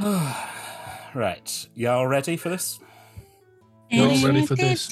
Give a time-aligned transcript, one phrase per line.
[0.00, 2.80] right, y'all ready for this?
[3.90, 4.86] You're all ready for this.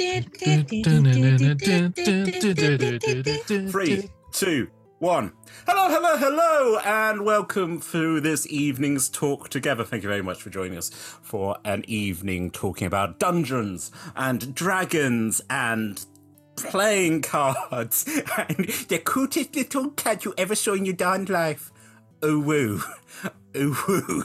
[3.71, 4.69] Three, two,
[4.99, 5.33] one.
[5.67, 9.83] Hello, hello, hello, and welcome to this evening's talk together.
[9.83, 15.41] Thank you very much for joining us for an evening talking about dungeons and dragons
[15.49, 16.05] and
[16.57, 18.05] playing cards
[18.37, 18.57] and
[18.89, 21.73] the cutest little cat you ever saw in your darn life.
[22.23, 22.83] Oh woo.
[23.55, 24.25] Oh woo.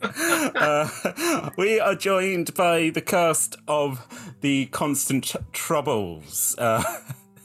[0.02, 6.54] uh, we are joined by the cast of the Constant Troubles.
[6.56, 6.82] Uh,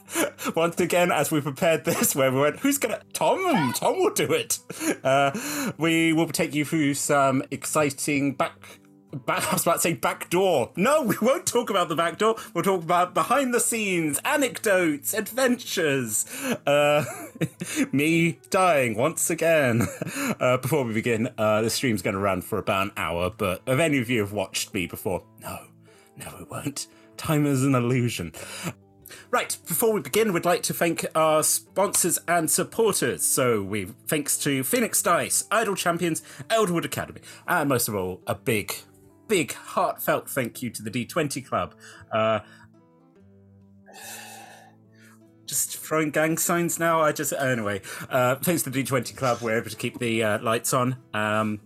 [0.56, 3.02] once again, as we prepared this, where we went, who's gonna?
[3.14, 3.74] Tom.
[3.74, 4.60] Tom will do it.
[5.04, 5.38] Uh,
[5.78, 8.80] we will take you through some exciting back.
[9.16, 10.72] Back, I was about to say back door.
[10.76, 12.36] No, we won't talk about the back door.
[12.54, 16.26] We'll talk about behind the scenes, anecdotes, adventures.
[16.68, 17.06] Uh,
[17.92, 19.88] me dying once again.
[20.40, 23.62] Uh, before we begin, uh, the stream's going to run for about an hour, but
[23.66, 25.60] if any of you have watched me before, no,
[26.18, 26.88] no, it won't.
[27.18, 28.34] Time is an illusion.
[29.32, 33.24] Right, before we begin, we'd like to thank our sponsors and supporters.
[33.24, 38.36] So we thanks to Phoenix Dice, Idle Champions, Elderwood Academy, and most of all, a
[38.36, 38.74] big,
[39.28, 41.76] big heartfelt thank you to the D20 Club.
[42.12, 42.40] Uh,
[45.46, 47.02] just throwing gang signs now.
[47.02, 47.82] I just anyway.
[48.10, 50.98] Uh, thanks to the D20 Club, we're able to keep the uh, lights on.
[51.14, 51.62] Um,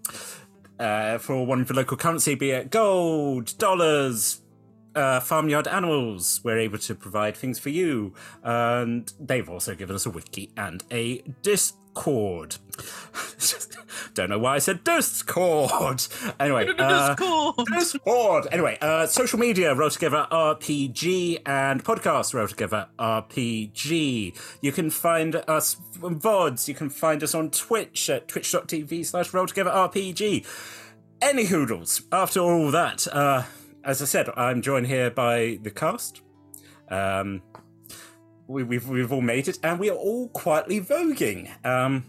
[0.80, 4.42] uh, for one for local currency, be it gold, dollars,
[4.96, 6.42] uh, farmyard animals.
[6.44, 8.14] We're able to provide things for you,
[8.44, 11.89] and they've also given us a wiki and a Discord.
[14.14, 16.06] Don't know why I said Discord.
[16.40, 17.16] Anyway, uh,
[17.78, 18.48] Discord.
[18.52, 24.36] Anyway, uh, social media, Roll Together RPG, and podcast, Roll Together RPG.
[24.62, 26.68] You can find us on VODs.
[26.68, 30.46] You can find us on Twitch at twitch.tv slash Roll Together RPG.
[31.22, 32.02] Any hoodles.
[32.12, 33.44] After all that, uh,
[33.84, 36.22] as I said, I'm joined here by the cast.
[36.90, 37.42] Um,
[38.50, 41.50] we, we've we've all made it, and we are all quietly voguing.
[41.66, 42.06] Um,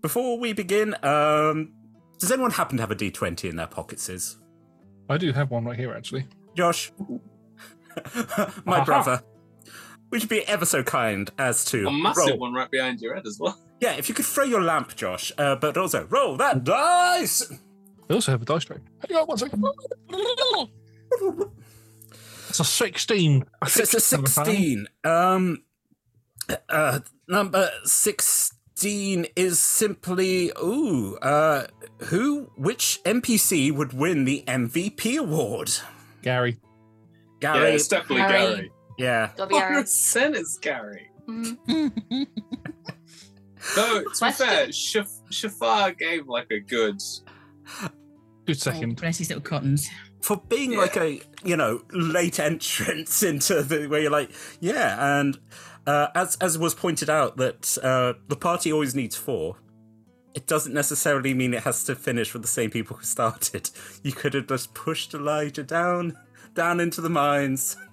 [0.00, 1.72] before we begin, um,
[2.18, 4.08] does anyone happen to have a D20 in their pockets?
[4.08, 4.38] Is
[5.08, 6.26] I do have one right here, actually.
[6.56, 6.90] Josh,
[8.64, 8.84] my Aha.
[8.84, 9.22] brother,
[10.10, 12.38] would you be ever so kind as to A massive roll?
[12.38, 13.58] one right behind your head as well.
[13.80, 17.52] Yeah, if you could throw your lamp, Josh, uh, but also roll that dice.
[18.08, 18.78] I also have a dice tray.
[19.08, 19.62] Hang on one second.
[22.52, 23.46] It's a 16.
[23.66, 24.86] So it's a 16.
[25.04, 25.62] Um,
[26.68, 31.66] uh, number 16 is simply, ooh, uh,
[32.08, 35.70] who, which NPC would win the MVP award?
[36.20, 36.58] Gary.
[37.40, 37.54] Gary.
[37.54, 37.72] Yeah, Gary.
[37.72, 38.54] it's definitely Gary.
[38.54, 38.72] Gary.
[38.98, 39.30] Yeah.
[39.34, 39.86] Gotta be alright.
[39.86, 41.08] 100% it's Gary.
[41.26, 41.56] Mhm.
[43.74, 47.00] Though, to be fair, Shaf- Shafar gave like a good.
[48.44, 48.96] Good second.
[49.00, 49.88] Bless his little cottons.
[50.22, 50.78] For being Yeah.
[50.78, 55.38] like a, you know, late entrance into the, where you're like, yeah, and
[55.86, 59.56] uh, as, as was pointed out, that uh, the party always needs four.
[60.34, 63.68] It doesn't necessarily mean it has to finish with the same people who started.
[64.02, 66.16] You could have just pushed Elijah down,
[66.54, 67.76] down into the mines.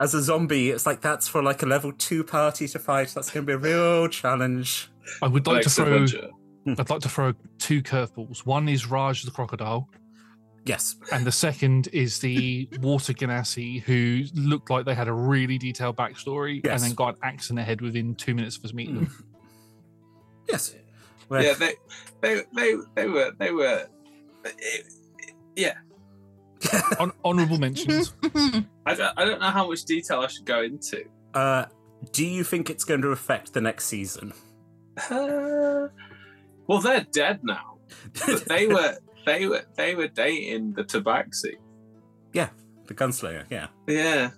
[0.00, 3.08] As a zombie, it's like that's for like a level two party to fight.
[3.14, 4.90] That's going to be a real challenge.
[5.22, 5.86] I would like to throw.
[5.86, 6.28] adventure.
[6.66, 8.40] I'd like to throw two curveballs.
[8.46, 9.88] One is Raj the crocodile,
[10.68, 10.96] Yes.
[11.12, 15.96] and the second is the water genasi who looked like they had a really detailed
[15.96, 16.82] backstory Yes.
[16.82, 19.24] and then got an axe in the head within two minutes of us meeting them.
[20.48, 20.74] Yes.
[21.28, 21.74] Well, Yeah, they,
[22.22, 23.86] they, they, they were, they were.
[24.44, 24.86] it-
[25.56, 25.74] yeah,
[26.98, 28.14] Hon- honorable mentions.
[28.86, 31.04] I don't, I don't know how much detail I should go into.
[31.34, 31.66] uh,
[32.12, 34.32] do you think it's going to affect the next season?
[35.10, 35.88] Uh,
[36.66, 37.78] well, they're dead now.
[38.26, 38.96] But they were,
[39.28, 41.56] they were, they were dating the Tabaxi.
[42.32, 42.48] Yeah,
[42.86, 43.68] the gunslinger, yeah.
[43.86, 44.30] Yeah,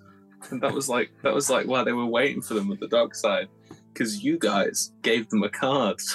[0.51, 2.89] and that was like that was like why they were waiting for them at the
[2.89, 3.49] dark side
[3.93, 6.01] because you guys gave them a card.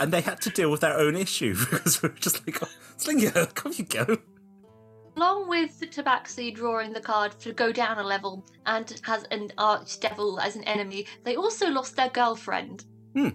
[0.00, 2.68] And they had to deal with their own issue because we were just like, oh,
[2.98, 4.18] Slinger, come you go.
[5.16, 9.50] Along with the Tabaxi drawing the card to go down a level and has an
[9.56, 12.84] archdevil as an enemy, they also lost their girlfriend.
[13.14, 13.30] Hmm.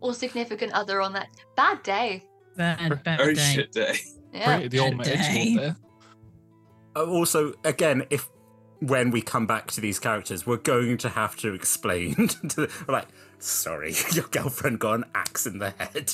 [0.00, 2.27] Or significant other on that bad day.
[2.58, 3.52] Bad, bad oh day.
[3.54, 3.94] shit day!
[4.34, 4.44] Yeah.
[4.44, 5.56] Created the ultimate Day.
[5.56, 5.76] there.
[6.96, 8.28] Uh, also, again, if
[8.80, 12.14] when we come back to these characters, we're going to have to explain.
[12.48, 13.06] to the, like,
[13.38, 16.12] sorry, your girlfriend got an axe in the head.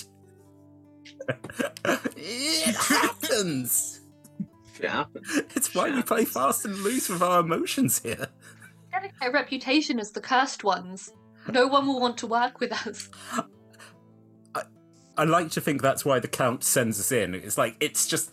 [2.17, 4.03] it happens.
[4.79, 5.25] It happened.
[5.57, 8.29] It's why we play fast and loose with our emotions here.
[8.93, 11.11] Getting a reputation as the cursed ones.
[11.49, 13.09] No one will want to work with us.
[15.17, 17.35] I like to think that's why the Count sends us in.
[17.35, 18.33] It's like it's just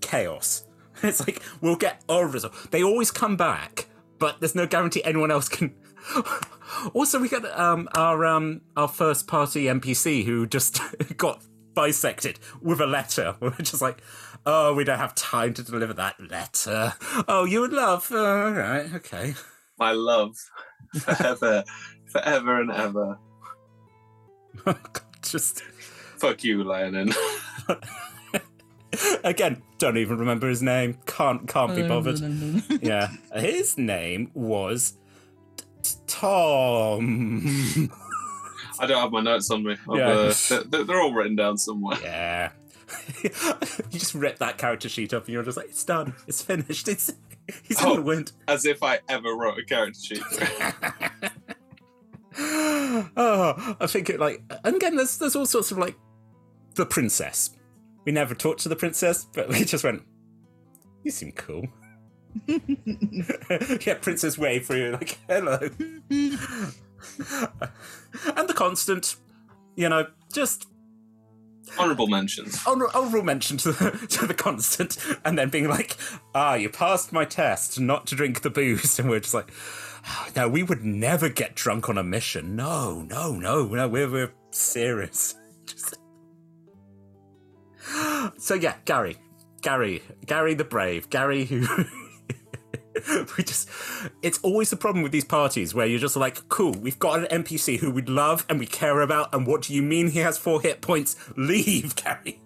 [0.00, 0.66] chaos.
[1.02, 2.70] It's like we'll get our result.
[2.70, 3.88] They always come back,
[4.20, 5.74] but there's no guarantee anyone else can.
[6.94, 10.80] also, we got um, our um, our first party NPC who just
[11.16, 11.42] got
[11.74, 13.34] bisected with a letter.
[13.40, 14.00] We're just like,
[14.46, 16.92] oh, we don't have time to deliver that letter.
[17.26, 18.12] Oh, you would love.
[18.12, 19.34] Uh, all right, okay.
[19.78, 20.36] My love,
[21.00, 21.64] forever,
[22.06, 23.18] forever and ever.
[25.22, 25.62] just
[26.22, 27.12] Fuck you, Leonin.
[29.24, 30.98] again, don't even remember his name.
[31.04, 32.20] Can't can't be bothered.
[32.80, 34.98] yeah, his name was
[35.82, 37.90] T- Tom.
[38.78, 39.76] I don't have my notes on me.
[39.92, 40.32] Yeah.
[40.50, 41.98] uh, they're, they're all written down somewhere.
[42.04, 42.52] yeah.
[43.24, 43.30] you
[43.98, 46.14] just rip that character sheet up and you're just like, it's done.
[46.28, 46.86] It's finished.
[46.86, 47.12] It's
[47.64, 47.96] he's in Oh.
[47.96, 48.30] the wind.
[48.46, 50.22] As if I ever wrote a character sheet.
[52.38, 55.96] oh, I think it like and again there's there's all sorts of like
[56.74, 57.50] the princess.
[58.04, 60.02] We never talked to the princess, but we just went,
[61.04, 61.66] You seem cool.
[62.46, 65.58] yeah, Princess wave through like, hello.
[66.10, 66.38] and
[68.48, 69.16] the constant,
[69.76, 70.66] you know, just
[71.78, 72.60] Honorable mentions.
[72.66, 75.96] honor- honorable mention to the, to the constant, and then being like,
[76.34, 78.98] ah, you passed my test not to drink the booze.
[78.98, 79.50] And we're just like,
[80.06, 82.56] "Oh, no, we would never get drunk on a mission.
[82.56, 85.34] No, no, no, no, we're, we're serious.
[85.66, 85.94] Just-
[88.38, 89.16] so, yeah, Gary.
[89.60, 90.02] Gary.
[90.26, 91.10] Gary the Brave.
[91.10, 91.66] Gary who.
[93.38, 93.70] we just
[94.20, 97.42] it's always the problem with these parties where you're just like cool we've got an
[97.42, 100.36] npc who we love and we care about and what do you mean he has
[100.36, 102.42] four hit points leave gary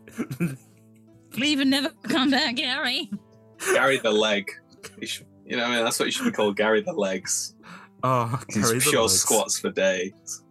[1.36, 3.10] Leave and never come back, Gary.
[3.72, 4.50] Gary the leg.
[4.98, 6.92] You, should, you know, what I mean, that's what you should be called, Gary the
[6.92, 7.54] legs.
[8.02, 9.20] Oh He's Gary pure legs.
[9.20, 10.42] squats for days.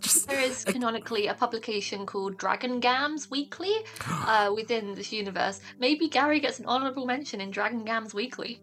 [0.00, 3.76] just There is canonically a publication called Dragon Gams Weekly
[4.08, 5.60] uh, within this universe.
[5.78, 8.60] Maybe Gary gets an honorable mention in Dragon Gams Weekly.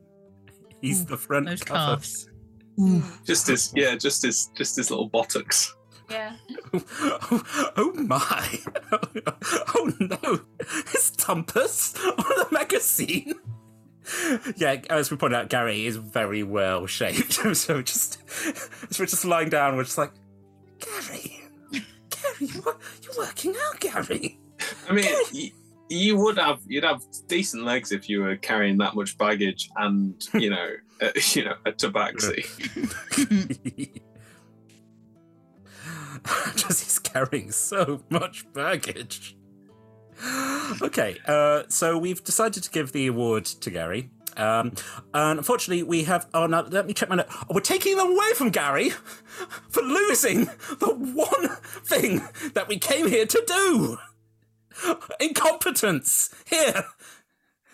[0.81, 2.27] he's the front Those cover calves.
[3.25, 5.75] Just his, yeah, just his, just his little buttocks.
[6.09, 6.35] Yeah.
[6.74, 8.59] oh, oh my
[9.75, 10.41] oh no
[10.94, 13.35] it's tumpus on the magazine
[14.55, 18.19] yeah as we pointed out gary is very well shaped so just
[18.89, 20.11] as we're just lying down we're just like
[20.79, 21.39] gary
[21.71, 24.37] gary you are, you're working out gary
[24.89, 25.51] I mean, y-
[25.89, 30.15] you would have, you'd have decent legs if you were carrying that much baggage and,
[30.33, 30.69] you know,
[31.01, 32.45] uh, you know, a tabaxi.
[36.55, 39.35] just he's carrying so much baggage.
[40.81, 44.09] Okay, uh, so we've decided to give the award to Gary.
[44.38, 44.71] Um,
[45.13, 46.27] and unfortunately, we have.
[46.33, 46.62] Oh no!
[46.62, 47.27] Let me check my note.
[47.29, 48.89] Oh, we're taking them away from Gary
[49.69, 50.45] for losing
[50.79, 52.21] the one thing
[52.53, 53.97] that we came here to do.
[55.19, 56.85] Incompetence here,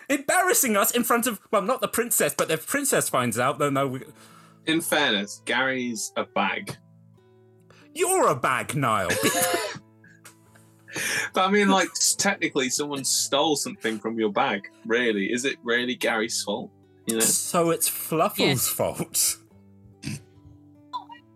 [0.10, 3.76] embarrassing us in front of well, not the princess, but if princess finds out, then
[3.76, 4.02] no, we,
[4.66, 6.76] In fairness, Gary's a bag.
[7.94, 9.12] you're a bag, Niall.
[11.34, 14.69] But I mean, like, technically, someone stole something from your bag.
[14.86, 16.72] Really, is it really Gary's fault?
[17.06, 18.68] You know, So it's Fluffle's Yes.
[18.68, 19.38] fault.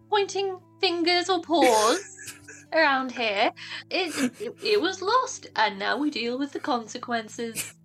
[0.09, 2.01] Pointing fingers or paws
[2.74, 3.51] around here.
[3.89, 7.74] It, it, it was lost, and now we deal with the consequences.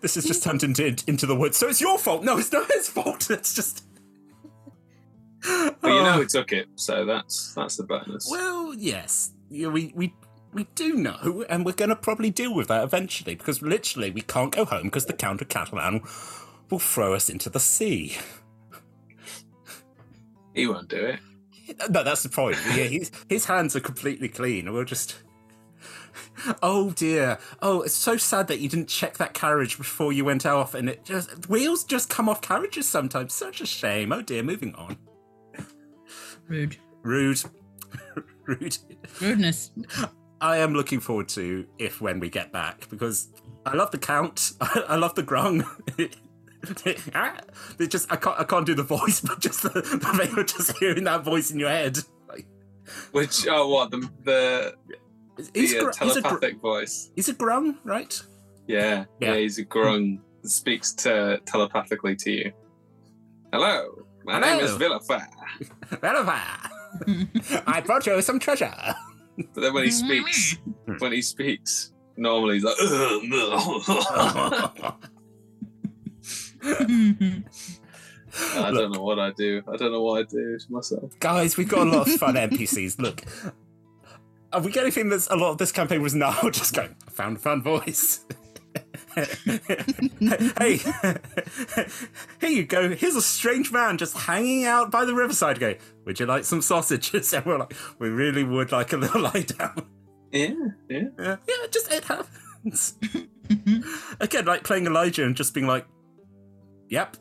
[0.00, 1.56] This has just turned into into the woods.
[1.58, 2.24] So it's your fault.
[2.24, 3.28] No, it's not his fault.
[3.30, 3.84] It's just.
[5.42, 6.20] but you know oh.
[6.20, 8.28] he took it, so that's that's the bonus.
[8.30, 10.14] Well, yes, Yeah, we we
[10.52, 14.22] we do know, and we're going to probably deal with that eventually because literally we
[14.22, 16.00] can't go home because the Count of Catalan
[16.70, 18.16] will throw us into the sea.
[20.54, 21.20] He won't do it.
[21.90, 22.56] No, that's the point.
[22.68, 24.72] Yeah, his his hands are completely clean.
[24.72, 25.16] We'll just.
[26.62, 27.38] Oh dear.
[27.62, 30.88] Oh, it's so sad that you didn't check that carriage before you went off, and
[30.88, 33.32] it just wheels just come off carriages sometimes.
[33.34, 34.12] Such a shame.
[34.12, 34.42] Oh dear.
[34.42, 34.96] Moving on.
[36.46, 36.76] Rude.
[37.02, 37.42] Rude.
[38.46, 38.78] Rude.
[39.20, 39.70] Rudeness.
[40.40, 43.28] I am looking forward to if when we get back because
[43.64, 44.52] I love the count.
[44.60, 45.64] I love the grung.
[47.78, 51.04] they just I can't I can't do the voice, but just the, the just hearing
[51.04, 51.98] that voice in your head.
[52.28, 52.46] Like,
[53.12, 54.74] Which oh, what the the,
[55.54, 57.10] he's, the uh, gr- he's a gr- telepathic voice?
[57.16, 58.20] he's a grung, right?
[58.66, 59.32] Yeah, Yeah.
[59.32, 62.52] yeah, he's a grung that speaks to telepathically to you.
[63.52, 64.98] Hello, my name is Hello.
[64.98, 66.70] Villafar.
[66.98, 67.62] Releva.
[67.66, 68.74] I brought you some treasure.
[69.36, 70.06] But then when he mm-hmm.
[70.06, 70.94] speaks, hmm.
[70.98, 73.82] when he speaks, normally he's like, "Ugh, no."
[78.56, 79.62] I don't know what I do.
[79.72, 81.18] I don't know what I do to myself.
[81.20, 82.98] Guys, we've got a lot of fun NPCs.
[83.00, 83.22] Look,
[84.52, 87.10] are we getting feeling that a lot of this campaign was now just going, I
[87.10, 88.24] found a fun voice.
[89.16, 90.76] Hey,
[92.40, 92.90] here you go.
[92.94, 96.62] Here's a strange man just hanging out by the riverside going, Would you like some
[96.62, 97.32] sausages?
[97.34, 99.86] And we're like, We really would like a little lie down.
[100.32, 100.48] Yeah,
[100.90, 101.00] yeah.
[101.18, 102.98] Yeah, yeah just it happens.
[104.20, 105.86] Again, like playing Elijah and just being like,
[106.88, 107.16] Yep.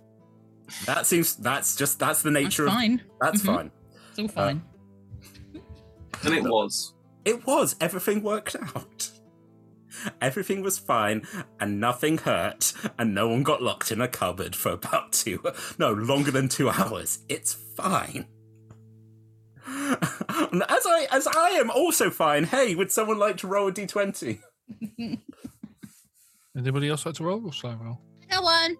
[0.86, 3.02] That seems that's just that's the That's nature of fine.
[3.22, 3.46] that's Mhm.
[3.46, 3.72] fine.
[4.10, 4.64] It's all fine.
[6.24, 6.94] And it was.
[7.24, 7.76] It was.
[7.80, 9.12] Everything worked out.
[10.22, 11.28] Everything was fine,
[11.60, 15.42] and nothing hurt, and no one got locked in a cupboard for about two,
[15.78, 17.20] no, longer than two hours.
[17.30, 18.26] It's fine.
[19.68, 22.44] And as I as I am also fine.
[22.44, 24.40] Hey, would someone like to roll a d20?
[26.58, 28.00] Anybody else like to roll or shall I roll?
[28.24, 28.78] I got one.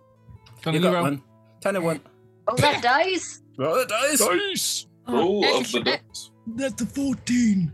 [0.62, 1.04] Can You you got roll?
[1.04, 1.24] one.
[1.62, 2.02] Ten and one.
[2.48, 3.42] Oh, that dice.
[3.58, 4.20] Roll the dice.
[4.20, 4.88] Dice!
[5.08, 6.32] Rule Oh, of the ducks.
[6.48, 7.72] That's a 14.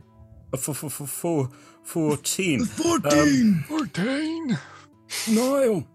[0.53, 1.49] Uh, Four, four, four, four,
[1.91, 2.61] fourteen.
[2.61, 3.65] A 14.
[3.67, 4.57] 14!
[5.31, 5.85] No.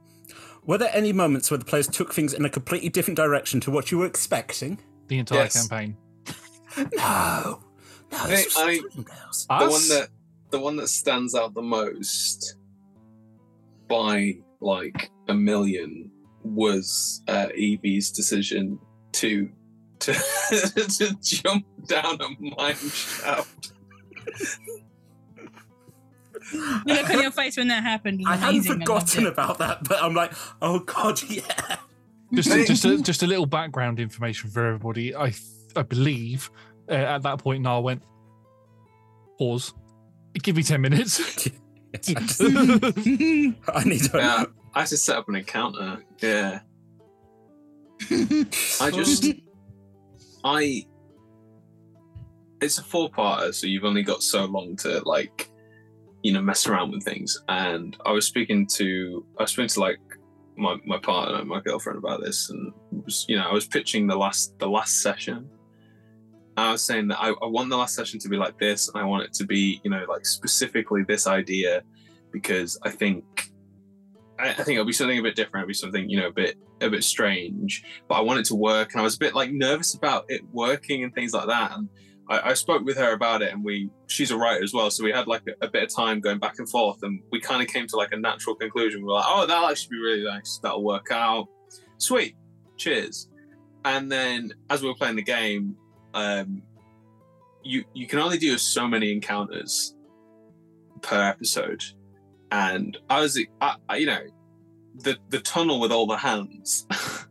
[0.66, 3.70] Were there any moments where the players took things in a completely different direction to
[3.70, 4.78] what you were expecting?
[5.08, 5.66] The entire Yes.
[5.68, 5.96] campaign.
[6.96, 7.60] No.
[8.12, 8.80] No, I- this I-
[9.58, 10.08] The one that
[10.50, 12.56] the one that stands out the most
[13.88, 16.10] by like a million
[16.44, 18.78] was uh, Evie's decision
[19.12, 19.50] to
[20.00, 20.12] to
[20.98, 23.72] to jump down a mine shaft.
[26.52, 28.20] The look on your face when that happened.
[28.20, 29.32] was I hadn't forgotten it.
[29.32, 31.42] about that, but I'm like, oh god, yeah.
[32.34, 35.14] Just, just, a, just a little background information for everybody.
[35.14, 35.32] I,
[35.76, 36.50] I believe
[36.88, 38.02] uh, at that point, Niall went,
[39.38, 39.72] pause.
[40.42, 41.20] Give me 10 minutes.
[41.94, 44.10] I, just- I need to.
[44.14, 46.02] Yeah, I had to set up an encounter.
[46.20, 46.60] Yeah,
[48.10, 49.24] I just
[50.44, 50.86] I.
[52.60, 55.50] It's a four-parter, so you've only got so long to like,
[56.26, 57.40] you know, mess around with things.
[57.48, 60.00] And I was speaking to, I was speaking to like
[60.56, 64.16] my my partner, my girlfriend about this, and was, you know, I was pitching the
[64.16, 65.48] last the last session.
[66.56, 69.00] I was saying that I, I want the last session to be like this, and
[69.00, 71.82] I want it to be, you know, like specifically this idea,
[72.32, 73.24] because I think,
[74.40, 75.62] I, I think it'll be something a bit different.
[75.62, 78.56] It'll be something, you know, a bit a bit strange, but I want it to
[78.56, 81.70] work, and I was a bit like nervous about it working and things like that.
[81.70, 81.88] And
[82.28, 85.04] I, I spoke with her about it, and we she's a writer as well, so
[85.04, 87.62] we had like a, a bit of time going back and forth, and we kind
[87.62, 89.00] of came to like a natural conclusion.
[89.00, 90.58] We were like, oh, that'll actually be really nice.
[90.62, 91.46] That'll work out.
[91.98, 92.36] Sweet.
[92.76, 93.28] Cheers.
[93.84, 95.76] And then as we were playing the game,
[96.14, 96.62] um,
[97.62, 99.94] you you can only do so many encounters
[101.02, 101.82] per episode,
[102.50, 104.22] and I was, I, I, you know,
[104.96, 106.86] the the tunnel with all the hands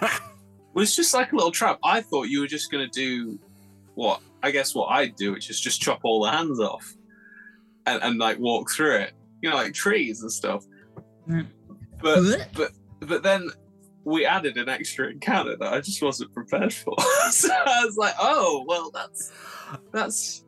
[0.74, 1.78] was just like a little trap.
[1.82, 3.38] I thought you were just gonna do
[3.94, 6.94] what I guess what I'd do, which is just chop all the hands off
[7.86, 10.64] and, and like walk through it, you know, like trees and stuff.
[11.28, 11.46] Mm.
[12.02, 13.50] But but but then
[14.04, 16.94] we added an extra encounter that I just wasn't prepared for.
[17.30, 19.32] so I was like, oh well, that's
[19.92, 20.44] that's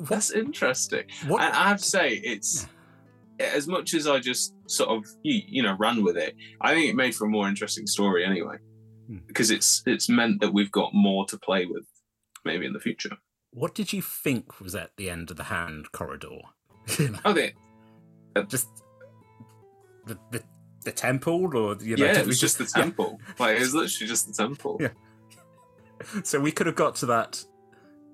[0.00, 1.04] that's interesting.
[1.26, 1.42] What?
[1.42, 2.66] And I have to say, it's
[3.40, 6.36] as much as I just sort of you, you know ran with it.
[6.60, 8.56] I think it made for a more interesting story anyway,
[9.08, 9.18] Hmm.
[9.26, 11.86] because it's it's meant that we've got more to play with,
[12.48, 13.16] maybe in the future.
[13.52, 16.40] What did you think was at the end of the hand corridor?
[17.26, 17.52] Okay,
[18.48, 18.68] just
[20.06, 20.42] the, the
[20.84, 22.82] the temple, or you know, yeah, it was just the yeah.
[22.82, 23.20] temple.
[23.38, 24.78] Like it was literally just the temple.
[24.80, 24.88] Yeah.
[26.22, 27.44] So we could have got to that.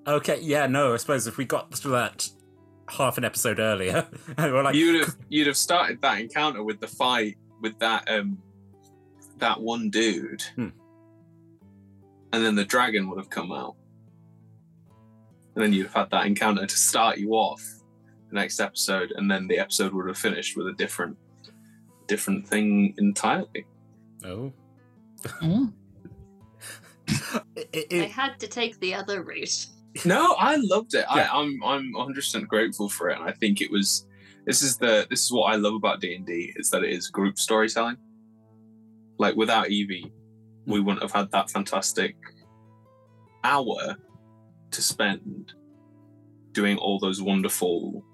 [0.06, 2.28] Okay, yeah, no, I suppose if we got to that
[2.88, 4.06] half an episode earlier,
[4.38, 8.08] and we're like, you'd have you'd have started that encounter with the fight with that
[8.10, 8.38] um
[9.38, 10.68] that one dude, Hmm.
[12.32, 13.76] and then the dragon would have come out,
[15.54, 17.62] and then you'd have had that encounter to start you off
[18.28, 21.16] the next episode, and then the episode would have finished with a different
[22.06, 23.64] different thing entirely.
[24.24, 24.52] oh,
[25.42, 25.72] Oh.
[27.56, 29.66] It- it- I had to take the other route.
[30.04, 31.04] No, I loved it.
[31.14, 31.28] Yeah.
[31.32, 34.06] I, I'm I'm 100 percent grateful for it, and I think it was.
[34.44, 36.90] This is the this is what I love about D and D is that it
[36.92, 37.96] is group storytelling.
[39.18, 40.12] Like without Evie,
[40.66, 40.84] we hmm.
[40.84, 42.16] wouldn't have had that fantastic
[43.44, 43.96] hour
[44.74, 45.52] to spend
[46.52, 48.04] doing all those wonderful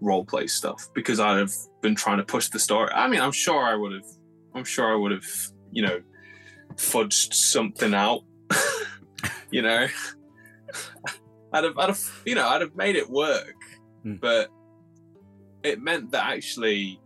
[0.00, 1.52] role play stuff because I'd have
[1.82, 2.90] been trying to push the story.
[2.92, 4.06] I mean, I'm sure I would have.
[4.54, 5.26] I'm sure I would have.
[5.70, 6.00] You know,
[6.76, 8.22] fudged something out.
[9.50, 9.86] you know.
[11.52, 13.54] I'd have, I'd have, you know, I'd have made it work,
[14.04, 14.20] Mm.
[14.20, 14.50] but
[15.62, 17.00] it meant that actually,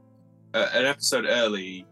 [0.54, 1.86] uh, an episode early,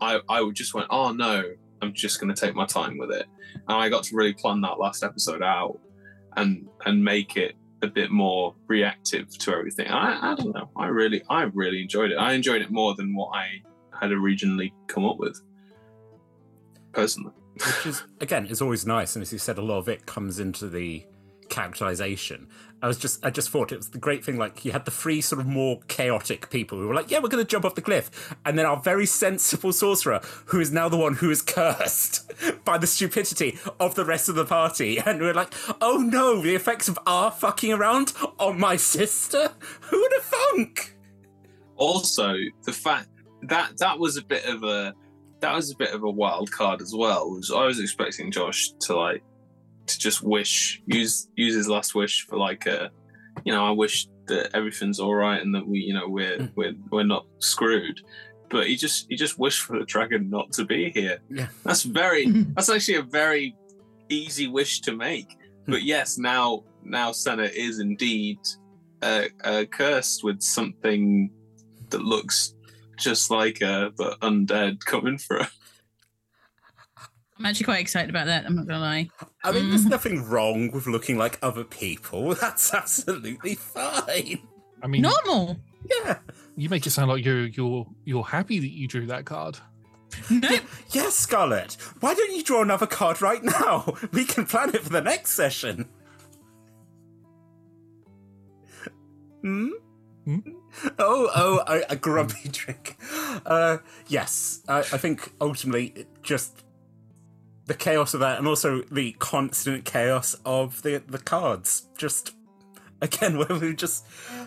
[0.00, 1.42] I, I would just went, oh no,
[1.80, 4.60] I'm just going to take my time with it, and I got to really plan
[4.62, 5.78] that last episode out,
[6.36, 9.88] and and make it a bit more reactive to everything.
[9.88, 10.70] I, I don't know.
[10.76, 12.16] I really I really enjoyed it.
[12.16, 13.62] I enjoyed it more than what I
[13.98, 15.40] had originally come up with.
[16.92, 17.32] Personally.
[17.54, 20.40] which is again it's always nice and as you said a lot of it comes
[20.40, 21.04] into the
[21.48, 22.48] characterization
[22.84, 24.90] i was just i just thought it was the great thing like you had the
[24.90, 27.74] three sort of more chaotic people who were like yeah we're going to jump off
[27.74, 28.36] the cliff.
[28.44, 32.30] And then our very sensible sorcerer who is now the one who is cursed
[32.64, 34.98] by the stupidity of the rest of the party.
[35.04, 39.50] And we're like oh no the effects of our fucking around on my sister?
[39.82, 40.96] Who would have thunk
[41.76, 43.08] also the fact
[43.42, 44.94] that that was a bit of a
[45.40, 47.30] that was a bit of a wild card as well.
[47.30, 49.22] Was I was expecting Josh to like
[49.86, 52.90] to just wish use use his last wish for like a
[53.44, 56.52] you know I wish that everything's all right and that we you know we're Mm.
[56.56, 58.00] we're we're not screwed.
[58.50, 61.18] But he just he just wished for the dragon not to be here.
[61.30, 61.48] Yeah.
[61.64, 63.56] That's very that's actually a very
[64.08, 65.36] easy wish to make.
[65.66, 68.38] But yes, now now Senna is indeed
[69.02, 71.30] uh, uh, cursed with something
[71.90, 72.54] that looks
[72.98, 75.48] just like her, but undead coming for her.
[77.38, 78.46] I'm actually quite excited about that.
[78.46, 79.08] I'm not gonna lie.
[79.42, 82.34] I mean, there's nothing wrong with looking like other people.
[82.40, 84.38] That's absolutely fine.
[84.82, 85.56] I mean, Normal.
[85.90, 86.18] Yeah.
[86.56, 89.58] you make it sound like you're you're you're happy that you drew that card.
[90.30, 90.48] No.
[90.92, 91.76] Yes, Scarlett.
[92.00, 93.94] Why don't you draw another card right now?
[94.12, 95.88] We can plan it for the next session.
[99.42, 99.68] Hmm?
[100.24, 100.38] Hmm?
[100.98, 102.96] Oh, oh, a, a grumpy drink.
[103.44, 106.64] Uh, yes, I, I think ultimately it just
[107.66, 111.88] the chaos of that, and also the constant chaos of the the cards.
[111.96, 112.34] Just
[113.00, 114.06] again, where we just.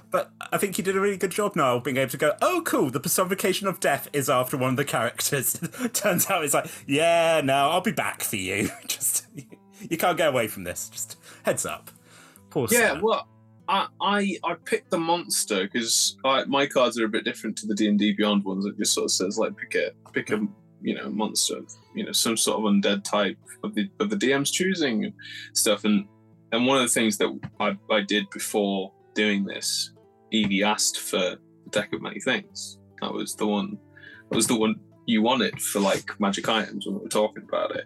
[0.10, 2.62] But I think you did a really good job, Niall, being able to go, oh,
[2.66, 5.60] cool, the personification of death is after one of the characters.
[5.94, 8.70] Turns out it's like, yeah, no, I'll be back for you.
[8.88, 9.28] Just,
[9.82, 10.88] you can't get away from this.
[10.90, 11.92] Just heads up.
[12.50, 13.04] Poor Yeah, Senna.
[13.04, 13.28] well,
[13.68, 17.76] I I, I picked the monster because my cards are a bit different to the
[17.76, 18.66] D and D Beyond ones.
[18.66, 20.48] It just sort of says like pick a pick a
[20.82, 21.62] you know monster,
[21.96, 25.14] you know some sort of undead type of the of the DM's choosing
[25.54, 25.84] stuff.
[25.84, 26.08] And
[26.52, 29.92] and one of the things that I I did before doing this,
[30.32, 32.80] Evie asked for a deck of many things.
[33.02, 33.78] That was the one.
[34.30, 34.76] That was the one
[35.06, 37.86] you wanted for like magic items when we were talking about it.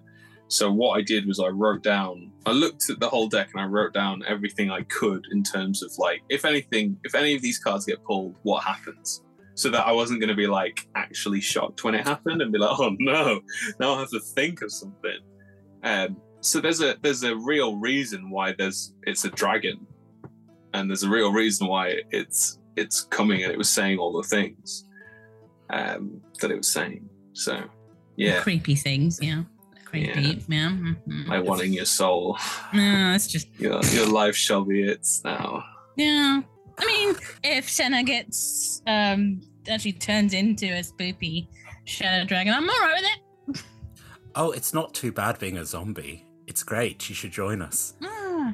[0.51, 3.61] So what I did was I wrote down, I looked at the whole deck and
[3.61, 7.41] I wrote down everything I could in terms of like, if anything, if any of
[7.41, 9.23] these cards get pulled, what happens?
[9.61, 12.57] So that I wasn't going to be like actually shocked when it happened and be
[12.57, 13.41] like, oh no,
[13.79, 15.19] now I have to think of something.
[15.83, 19.85] Um, so there's a there's a real reason why there's it's a dragon,
[20.73, 24.27] and there's a real reason why it's it's coming and it was saying all the
[24.27, 24.87] things
[25.69, 27.07] um, that it was saying.
[27.33, 27.61] So
[28.15, 29.43] yeah, Creepy things, yeah.
[29.85, 30.71] Creepy, yeah.
[30.71, 31.27] mhm.
[31.27, 32.35] like wanting your soul.
[32.73, 35.63] No, it's just Your your life shall be its now.
[35.97, 36.41] yeah.
[36.79, 41.47] I mean, if Senna gets um actually turns into a spoopy
[41.85, 43.09] shadow dragon, I'm alright with
[43.55, 43.63] it.
[44.35, 46.25] Oh, it's not too bad being a zombie.
[46.47, 47.09] It's great.
[47.09, 47.93] You should join us.
[48.03, 48.53] Ah,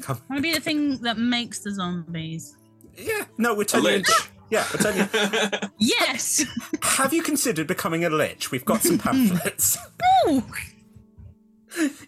[0.00, 0.18] Come.
[0.30, 2.56] I want to be the thing that makes the zombies.
[2.96, 3.24] Yeah.
[3.38, 4.12] No, we're turning you into.
[4.50, 5.68] Yeah, we're turning you.
[5.78, 6.44] Yes.
[6.82, 8.50] Have you considered becoming a lich?
[8.50, 9.76] We've got some pamphlets.
[10.26, 10.42] no.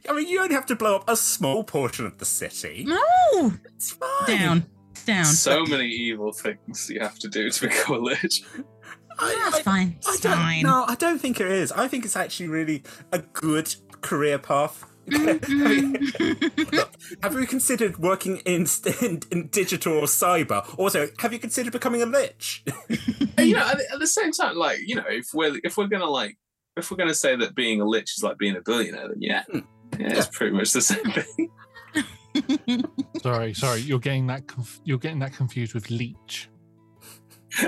[0.08, 2.84] I mean, you only have to blow up a small portion of the city.
[2.86, 3.52] No.
[3.74, 4.26] It's fine.
[4.38, 4.66] Down.
[5.06, 5.24] Down.
[5.24, 8.42] so many evil things you have to do to become a lich.
[9.18, 9.96] I, That's I- fine.
[10.06, 10.32] I It's don't.
[10.34, 10.62] fine.
[10.62, 11.72] No, I don't think it is.
[11.72, 14.84] I think it's actually really a good career path.
[15.06, 17.22] Mhm.
[17.22, 18.66] Have you considered working in,
[19.02, 20.64] in in digital or cyber?
[20.78, 22.64] Also, have you considered becoming a lich?
[23.38, 25.86] You know, at, the- at the same time, like you know, if we're if we're
[25.86, 26.36] gonna like
[26.76, 29.44] if we're gonna say that being a lich is like being a billionaire, then yeah,
[29.44, 29.58] Hmm.
[29.98, 31.50] yeah, it's pretty much the same thing.
[33.22, 36.48] Sorry, sorry, you're getting that conf- you're getting that confused with leech.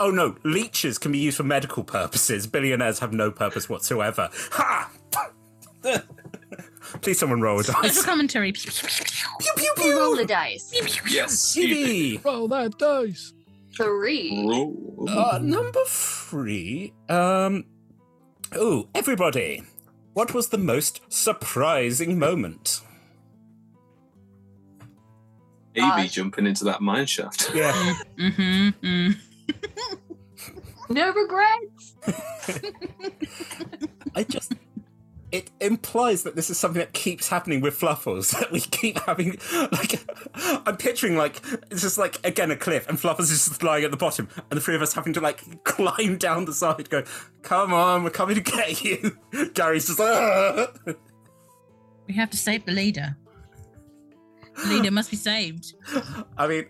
[0.00, 2.46] oh no, leeches can be used for medical purposes.
[2.46, 4.28] Billionaires have no purpose whatsoever.
[4.52, 4.90] Ha!
[7.02, 8.04] Please, someone roll a Special dice.
[8.04, 8.52] commentary.
[8.52, 8.70] Pew
[9.76, 10.24] pew Roll pew.
[10.24, 10.72] a dice.
[11.10, 11.56] yes.
[11.56, 12.18] you Evie.
[12.24, 13.32] Roll that dice.
[13.76, 14.44] Three.
[14.46, 15.06] Roll.
[15.08, 16.92] Uh, number three.
[17.08, 17.64] Um.
[18.54, 19.62] Oh, everybody.
[20.12, 22.82] What was the most surprising moment?
[25.74, 27.50] Evie Uh, jumping into that mine shaft.
[27.54, 27.72] Yeah.
[28.18, 28.86] Mm-hmm.
[28.86, 29.16] Mm.
[30.90, 31.94] No regrets.
[34.14, 34.52] I just.
[35.32, 38.30] It implies that this is something that keeps happening with Fluffles.
[38.38, 39.36] That we keep having,
[39.72, 40.04] like,
[40.64, 41.40] I'm picturing like
[41.72, 44.56] it's just like again a cliff, and Fluffles is just lying at the bottom, and
[44.56, 47.02] the three of us having to like climb down the side, go,
[47.42, 49.16] "Come on, we're coming to get you."
[49.54, 50.66] Gary's just like, "Ah."
[52.06, 53.16] We have to save the leader.
[54.66, 55.74] Leader must be saved.
[56.38, 56.66] I mean,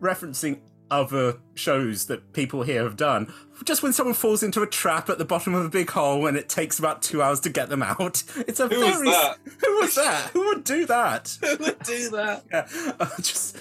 [0.00, 3.32] referencing other shows that people here have done,
[3.64, 6.36] just when someone falls into a trap at the bottom of a big hole and
[6.36, 9.10] it takes about two hours to get them out, it's a Who was very.
[9.10, 9.38] that?
[9.64, 10.30] Who was that?
[10.32, 11.36] Who would do that?
[11.40, 12.44] Who would do that?
[12.52, 13.56] Yeah, uh, just.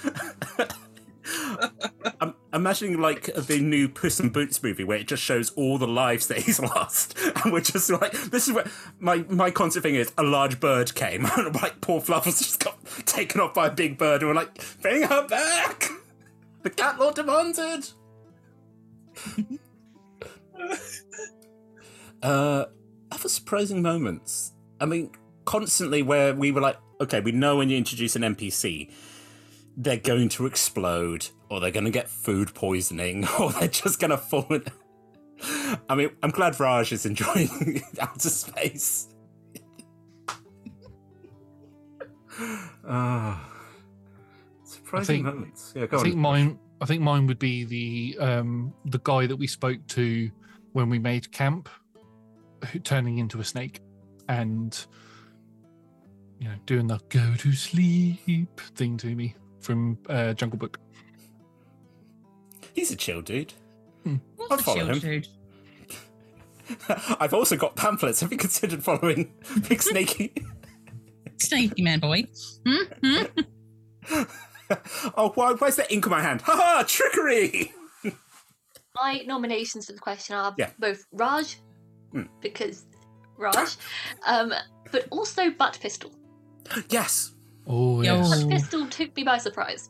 [2.22, 5.88] I'm imagining like the new Puss in Boots movie where it just shows all the
[5.88, 8.66] lives that he's lost, and we're just like, this is where
[9.00, 12.78] my my concept thing is a large bird came, and like poor Fluffles just got
[13.06, 15.90] taken off by a big bird, and we're like, bring her back,
[16.64, 17.94] the cat lord demands it.
[22.22, 22.66] uh,
[23.12, 24.52] other surprising moments.
[24.80, 25.12] I mean,
[25.46, 28.92] constantly where we were like, okay, we know when you introduce an NPC,
[29.78, 34.12] they're going to explode, or they're going to get food poisoning, or they're just going
[34.12, 34.48] to fall.
[34.50, 34.64] In...
[35.90, 39.10] I mean, I'm glad Raj is enjoying outer space.
[42.88, 43.50] Ah,
[44.64, 45.74] surprising think- moments.
[45.76, 46.06] Yeah, go I on.
[46.06, 46.60] think mine.
[46.82, 50.30] I think mine would be the um the guy that we spoke to
[50.74, 51.70] when we made camp,
[52.72, 53.80] who, turning into a snake,
[54.28, 54.86] and
[56.40, 59.36] you know doing the go to sleep thing to me
[59.66, 60.80] from uh, Jungle Book.
[62.74, 63.54] He's a chill dude.
[64.52, 65.00] I'll follow him.
[65.00, 65.28] Dude?
[67.20, 68.22] I've also got pamphlets.
[68.22, 69.34] Have you considered following
[69.68, 70.32] Big Snakey?
[71.38, 72.26] Snaky man boy.
[72.66, 72.84] Hmm?
[73.04, 74.24] Hmm?
[75.18, 76.42] oh, why, why's there ink on my hand?
[76.42, 76.84] Ha ha!
[76.88, 77.72] Trickery!
[78.96, 80.70] My nominations for the question are Yeah.
[80.80, 81.58] both Raj,
[82.12, 82.24] Hmm.
[82.42, 82.86] because
[83.38, 83.76] Raj,
[84.26, 84.54] um,
[84.92, 86.12] but also Butt Pistol.
[86.90, 87.32] Yes.
[87.68, 88.16] Oh Yo.
[88.18, 88.44] yes.
[88.44, 89.90] Butt Pistol took me by surprise.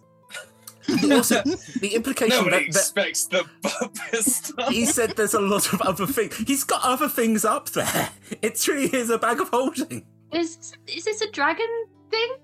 [1.11, 1.41] Also,
[1.79, 4.65] the implication Nobody that, that expects the butt pistol.
[4.69, 6.37] he said there's a lot of other things.
[6.37, 8.09] He's got other things up there.
[8.43, 10.05] It truly is a bag of holding.
[10.31, 11.65] Is is this a dragon
[12.11, 12.35] thing?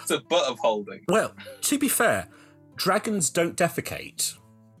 [0.00, 1.04] It's a butt of holding.
[1.08, 2.28] Well, to be fair,
[2.76, 4.34] dragons don't defecate.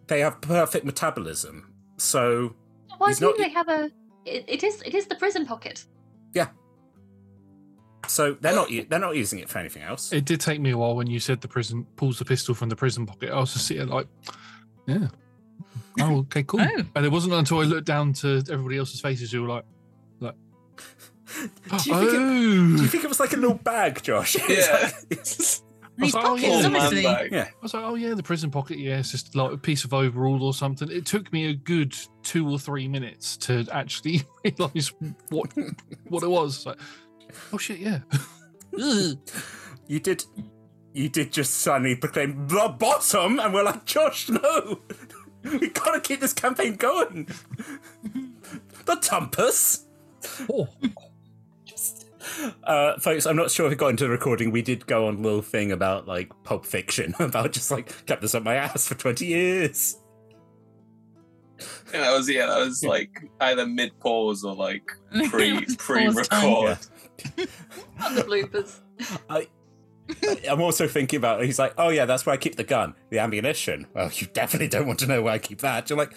[0.06, 1.74] They have perfect metabolism.
[1.98, 2.54] So,
[2.96, 3.90] Why do not- they have a?
[4.24, 5.84] It, it is it is the prison pocket.
[8.12, 10.12] So they're not they're not using it for anything else.
[10.12, 12.68] It did take me a while when you said the prison pulls the pistol from
[12.68, 13.30] the prison pocket.
[13.30, 14.06] I was just sitting like,
[14.86, 15.08] yeah.
[16.00, 16.60] Oh, okay, cool.
[16.60, 16.82] Oh.
[16.94, 19.64] And it wasn't until I looked down to everybody else's faces who were like,
[20.20, 20.34] like,
[21.36, 22.76] Do you, think it, oh.
[22.76, 24.36] do you think it was like a little bag, Josh?
[24.48, 24.90] It's Yeah.
[25.10, 25.62] like-
[25.98, 26.60] These was like, oh, pockets, yeah.
[26.62, 27.02] Full man obviously.
[27.02, 27.32] bag.
[27.32, 27.44] yeah.
[27.44, 28.78] I was like, oh yeah, the prison pocket.
[28.78, 30.90] Yeah, it's just like a piece of overall or something.
[30.90, 34.92] It took me a good two or three minutes to actually realize
[35.28, 35.52] what
[36.08, 36.64] what it was.
[36.64, 36.78] Like,
[37.52, 38.00] oh shit, yeah.
[39.88, 40.24] You did.
[40.94, 44.80] You did just suddenly proclaim the bottom, and we're like, Josh, no,
[45.44, 47.26] we gotta keep this campaign going.
[48.86, 49.86] the Tumpus.
[50.50, 50.68] oh,
[52.64, 54.50] Uh, folks, I'm not sure if it got into the recording.
[54.52, 58.22] We did go on a little thing about like Pulp Fiction, about just like kept
[58.22, 59.98] this up my ass for 20 years.
[61.92, 64.82] Yeah, that was yeah, that was like either mid pause or like
[65.28, 66.64] pre It was pre pause time.
[66.64, 66.78] record.
[68.04, 68.80] And the bloopers.
[70.50, 71.44] I'm also thinking about.
[71.44, 73.86] He's like, oh yeah, that's where I keep the gun, the ammunition.
[73.94, 75.88] Well, you definitely don't want to know where I keep that.
[75.88, 76.14] You're like,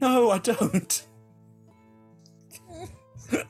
[0.00, 1.06] no, I don't.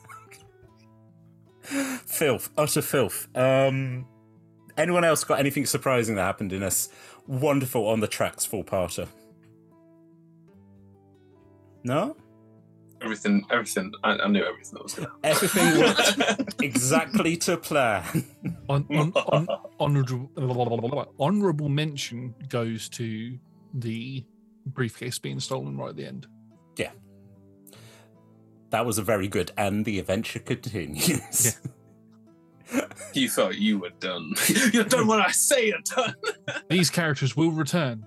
[2.07, 3.29] filth, utter filth.
[3.37, 4.07] Um,
[4.77, 6.89] anyone else got anything surprising that happened in this
[7.27, 9.09] wonderful on the tracks full parter?
[11.85, 12.17] No,
[13.03, 15.21] Everything everything I, I knew everything that was gonna happen.
[15.23, 15.81] everything
[16.29, 18.25] went exactly to plan.
[18.69, 23.39] on, on, on, honorable, honorable mention goes to
[23.75, 24.25] the
[24.67, 26.27] briefcase being stolen right at the end.
[26.77, 26.91] Yeah.
[28.71, 31.59] That was a very good, and the adventure continues.
[33.13, 34.35] You thought you were done.
[34.73, 36.15] You're done when I say you're done.
[36.69, 38.05] These characters will return.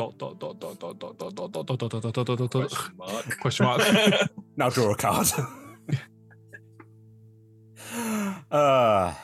[0.00, 2.50] Dot dot dot dot dot dot dot dot dot dot dot dot dot dot dot
[2.50, 2.70] dot.
[2.70, 3.38] Question mark.
[3.40, 4.30] Question mark.
[4.56, 5.26] Now draw a card.
[8.50, 9.14] uh,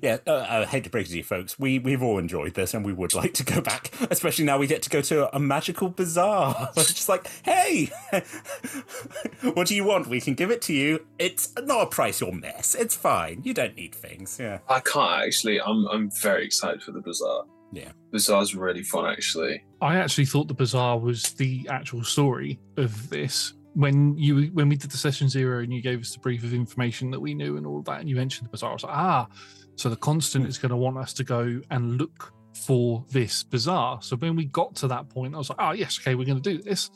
[0.00, 1.58] yeah, uh, I hate to break it to you folks.
[1.58, 4.68] We, we've all enjoyed this and we would like to go back, especially now we
[4.68, 6.70] get to go to a magical bazaar.
[6.76, 7.90] It's just like, hey,
[9.54, 10.06] what do you want?
[10.06, 11.06] We can give it to you.
[11.18, 12.76] It's not a price you'll miss.
[12.76, 13.40] It's fine.
[13.44, 14.38] You don't need things.
[14.40, 14.60] Yeah.
[14.68, 15.60] I can't actually.
[15.60, 17.44] I'm I'm very excited for the bazaar.
[17.72, 17.92] Yeah.
[18.12, 19.64] Bazaar's really fun actually.
[19.80, 23.54] I actually thought the bazaar was the actual story of this.
[23.74, 26.52] When you when we did the session zero and you gave us the brief of
[26.52, 28.82] information that we knew and all of that, and you mentioned the bazaar, I was
[28.82, 29.28] like, ah,
[29.76, 34.02] so the constant is going to want us to go and look for this bazaar.
[34.02, 36.42] So when we got to that point, I was like, oh yes, okay, we're going
[36.42, 36.90] to do this.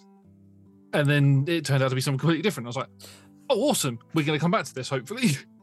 [0.93, 2.67] And then it turned out to be something completely different.
[2.67, 2.89] I was like,
[3.51, 5.31] oh, awesome, we're going to come back to this hopefully.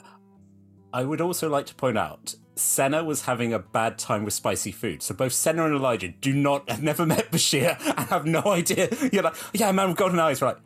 [0.93, 4.71] I would also like to point out Senna was having a bad time with spicy
[4.71, 5.01] food.
[5.01, 8.89] So both Senna and Elijah do not have never met Bashir and have no idea.
[9.11, 10.57] You're like, yeah, man with golden eyes, right?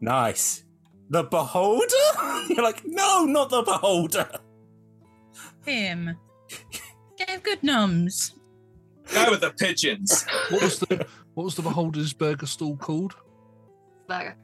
[0.00, 0.64] Nice.
[1.08, 1.86] The beholder?
[2.48, 4.28] You're like, no, not the beholder.
[5.64, 6.16] Him.
[7.16, 8.32] Gave good nums.
[9.12, 10.24] Guy with the pigeons.
[10.50, 13.14] What was the what was the Beholder's Burger stall called?
[14.08, 14.36] Burger.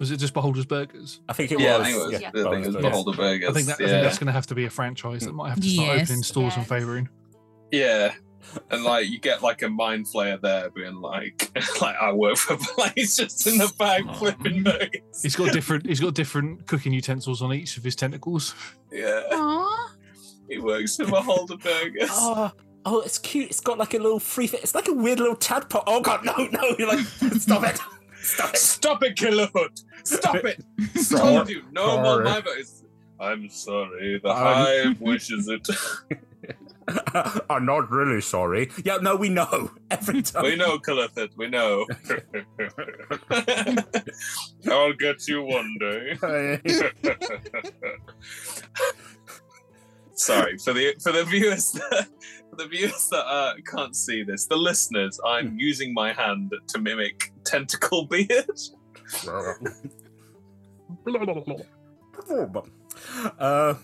[0.00, 1.20] Was it just Beholder's Burgers?
[1.28, 1.86] I think it yeah, was.
[1.86, 2.20] I think it was.
[2.20, 3.50] yeah, I think it was Beholder's Beholder Burgers.
[3.50, 5.50] I think that I think that's going to have to be a franchise that might
[5.50, 6.08] have to start Yes.
[6.08, 7.08] opening stores and favouring.
[7.70, 8.14] Yeah.
[8.70, 12.56] And like you get like a mind flayer there being like like I work for
[12.74, 14.14] Blaze just in the bag oh.
[14.14, 15.22] flipping burgers.
[15.22, 15.84] He's got different.
[15.84, 18.54] He's got different cooking utensils on each of his tentacles.
[18.90, 19.22] Yeah.
[19.30, 19.88] Aww.
[20.48, 22.08] He works for Beholder Burgers.
[22.12, 22.52] Oh,
[22.86, 23.50] oh, it's cute.
[23.50, 24.46] It's got like a little free.
[24.46, 24.62] Fit.
[24.62, 25.82] It's like a weird little tadpole.
[25.86, 26.74] Oh god, no, no!
[26.78, 27.00] You're like,
[27.38, 27.78] stop it,
[28.22, 28.58] stop it.
[28.58, 29.82] Stop it, Killerhood!
[30.04, 30.62] Stop it!
[30.96, 31.20] Sorry.
[31.36, 32.84] Told you, no more my voice.
[33.18, 35.66] I'm sorry, the uh, I'm- hive wishes it.
[37.50, 38.68] I'm not really sorry.
[38.84, 40.42] Yeah, no, we know every time.
[40.42, 41.86] we know, Killerhood, we know.
[44.68, 46.16] I'll get you one day.
[50.14, 52.08] Sorry for the for the viewers that, for
[52.60, 55.18] the viewers that uh, can't see this, the listeners.
[55.26, 58.28] I'm using my hand to mimic tentacle beard.
[63.38, 63.74] uh,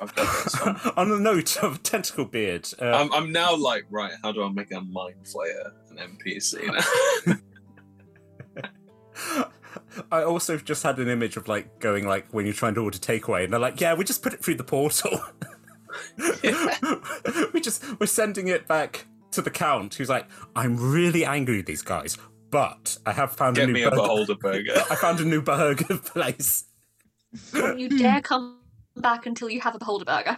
[0.00, 0.60] I've done this
[0.96, 4.48] on the note of tentacle beard, uh, I'm, I'm now like, right, how do I
[4.48, 7.40] make a mind flayer an NPC?
[10.12, 12.98] I also just had an image of like going like when you're trying to order
[12.98, 15.20] takeaway, and they're like, "Yeah, we just put it through the portal.
[17.52, 21.66] we just we're sending it back to the count." Who's like, "I'm really angry with
[21.66, 22.16] these guys,
[22.50, 24.02] but I have found a new me a burger.
[24.02, 24.74] beholder burger.
[24.90, 26.64] I found a new burger place."
[27.52, 28.58] Don't you dare come
[28.96, 30.36] back until you have a beholder burger.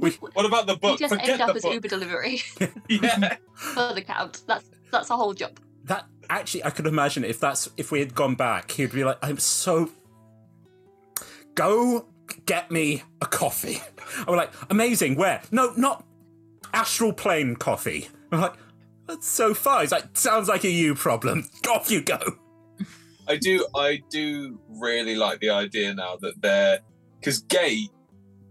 [0.00, 0.98] we, What about the You book?
[0.98, 1.74] just Forget end up as book.
[1.74, 2.40] Uber delivery
[2.88, 3.36] Yeah.
[3.54, 4.42] for the count.
[4.46, 5.60] That's that's a whole job.
[5.84, 9.18] that actually, I could imagine if that's if we had gone back, he'd be like,
[9.22, 9.90] "I'm so
[11.54, 12.06] go
[12.48, 13.80] get me a coffee."
[14.26, 15.40] I'm like, "Amazing, where?
[15.52, 16.04] No, not
[16.74, 18.54] astral plane coffee." I'm like,
[19.06, 21.48] "That's so far." He's like, "Sounds like a you problem.
[21.70, 22.18] Off you go."
[23.28, 26.80] I do I do really like the idea now that they're
[27.20, 27.90] because gate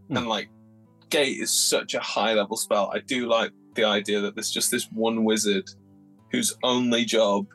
[0.08, 0.18] Hmm.
[0.18, 0.50] and like
[1.10, 2.92] gate is such a high level spell.
[2.94, 5.70] I do like the idea that there's just this one wizard
[6.32, 7.48] whose only job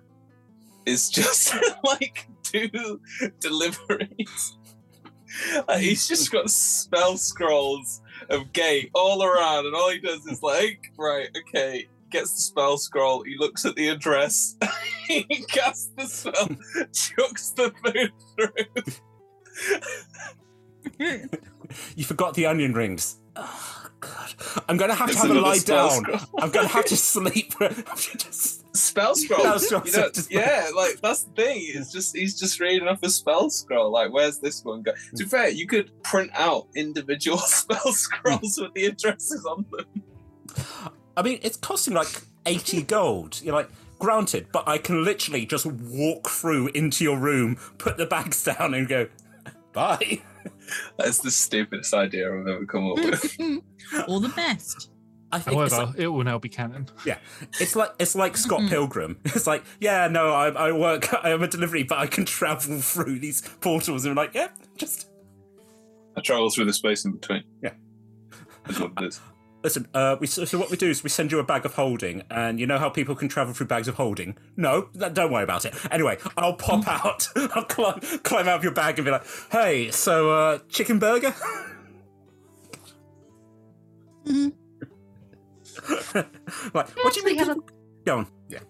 [0.87, 3.01] is just like do
[3.41, 4.57] deliveries.
[5.69, 10.43] Like, he's just got spell scrolls of gate all around, and all he does is
[10.43, 14.57] like, right, okay, gets the spell scroll, he looks at the address,
[15.09, 16.49] he casts the spell,
[16.93, 18.13] chucks the food
[20.99, 21.29] through.
[21.97, 23.22] You forgot the onion rings.
[23.35, 24.35] Oh God,
[24.69, 25.91] I'm gonna have to have a lie down.
[25.91, 26.19] scroll.
[26.39, 27.55] I'm gonna have to sleep.
[27.97, 29.41] Just- spell scroll.
[29.41, 31.63] Spell scroll, You know, just- yeah, like that's the thing.
[31.75, 33.91] It's just he's just reading off a spell scroll.
[33.91, 34.93] Like, where's this one go?
[35.17, 40.03] To be fair, you could print out individual spell scrolls with the addresses on them.
[41.17, 43.41] I mean, it's costing like 80 gold.
[43.43, 48.07] You're like, granted, but I can literally just walk through into your room, put the
[48.07, 49.09] bags down, and go,
[49.73, 50.21] bye.
[50.99, 53.37] That's the stupidest idea I've ever come up with.
[54.09, 54.91] All the best.
[55.35, 56.89] I think it's However, like, it will now be canon.
[57.07, 57.17] Yeah,
[57.59, 58.69] it's like it's like Scott Mhm.
[58.69, 59.19] Pilgrim.
[59.25, 62.81] It's like, yeah, no, I, I work, I am a delivery, but I can travel
[62.81, 64.05] through these portals.
[64.05, 65.09] And I'm like, yeah, just
[66.17, 67.45] I travel through the space in between.
[67.63, 67.73] Yeah.
[68.67, 69.21] That's what it is.
[69.63, 69.87] Listen.
[69.95, 72.59] Uh, we so, what we do is we send you a bag of holding, and
[72.61, 74.37] you know how people can travel through bags of holding.
[74.57, 75.75] No, th- don't worry about it.
[75.91, 77.29] Anyway, I'll pop out.
[77.37, 81.35] I'll climb, climb out of your bag and be like, hey, so uh, chicken burger.
[84.25, 84.53] Mhm.
[86.73, 87.41] like, what do you mean?
[87.41, 87.57] a
[88.05, 88.27] Go on.
[88.49, 88.61] Yeah.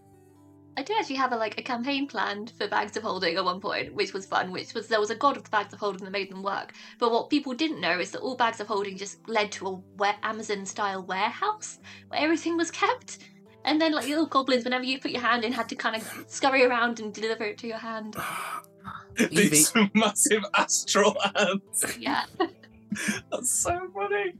[0.76, 3.60] I did actually have a like a campaign planned for bags of holding at one
[3.60, 4.50] point, which was fun.
[4.52, 6.72] Which was there was a god of the bags of holding that made them work.
[6.98, 9.72] But what people didn't know is that all bags of holding just led to a
[9.96, 13.18] ware- Amazon style warehouse where everything was kept.
[13.64, 16.24] And then like little goblins, whenever you put your hand in, had to kind of
[16.26, 18.16] scurry around and deliver it to your hand.
[19.30, 21.96] These massive astral hands.
[21.98, 22.24] Yeah.
[23.30, 24.34] That's so funny.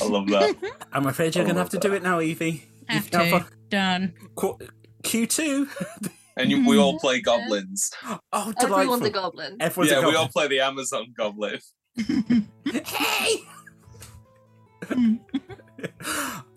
[0.00, 0.56] I love that.
[0.92, 2.64] I'm afraid you're going to have to do it now, Evie.
[2.88, 3.46] Have Now to.
[3.68, 4.14] Done.
[4.38, 4.58] Q-
[5.06, 5.68] Q2.
[6.38, 7.90] And you, we all play goblins.
[8.04, 8.74] Oh, delightful.
[8.74, 9.56] Everyone's a goblin.
[9.58, 11.60] Everyone's yeah, a we all play the Amazon goblin.
[12.84, 13.42] Hey!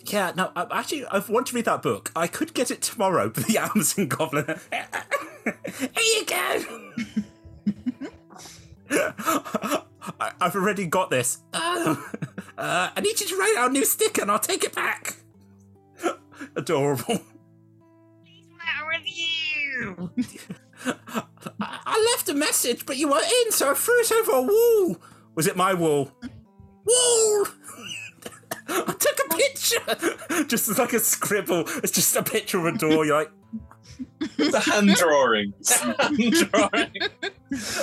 [0.06, 2.12] yeah, no, I, actually, I want to read that book.
[2.14, 4.46] I could get it tomorrow, but the Amazon Goblin.
[4.46, 6.66] Here you go!
[10.20, 11.40] I, I've already got this.
[11.54, 12.12] Oh,
[12.58, 15.16] uh, I need you to write out a new sticker and I'll take it back.
[16.56, 17.22] Adorable.
[19.06, 20.44] Matter with you?
[21.62, 24.42] I, I left a message, but you weren't in, so I threw it over a
[24.42, 24.98] wall.
[25.36, 26.12] Was it my wall?
[26.86, 27.48] Wall!
[28.68, 30.44] I took a picture!
[30.48, 31.64] Just like a scribble.
[31.84, 33.06] It's just a picture of a door.
[33.06, 33.32] You're like,
[34.38, 35.54] It's a hand drawing.
[35.68, 36.92] Hand drawing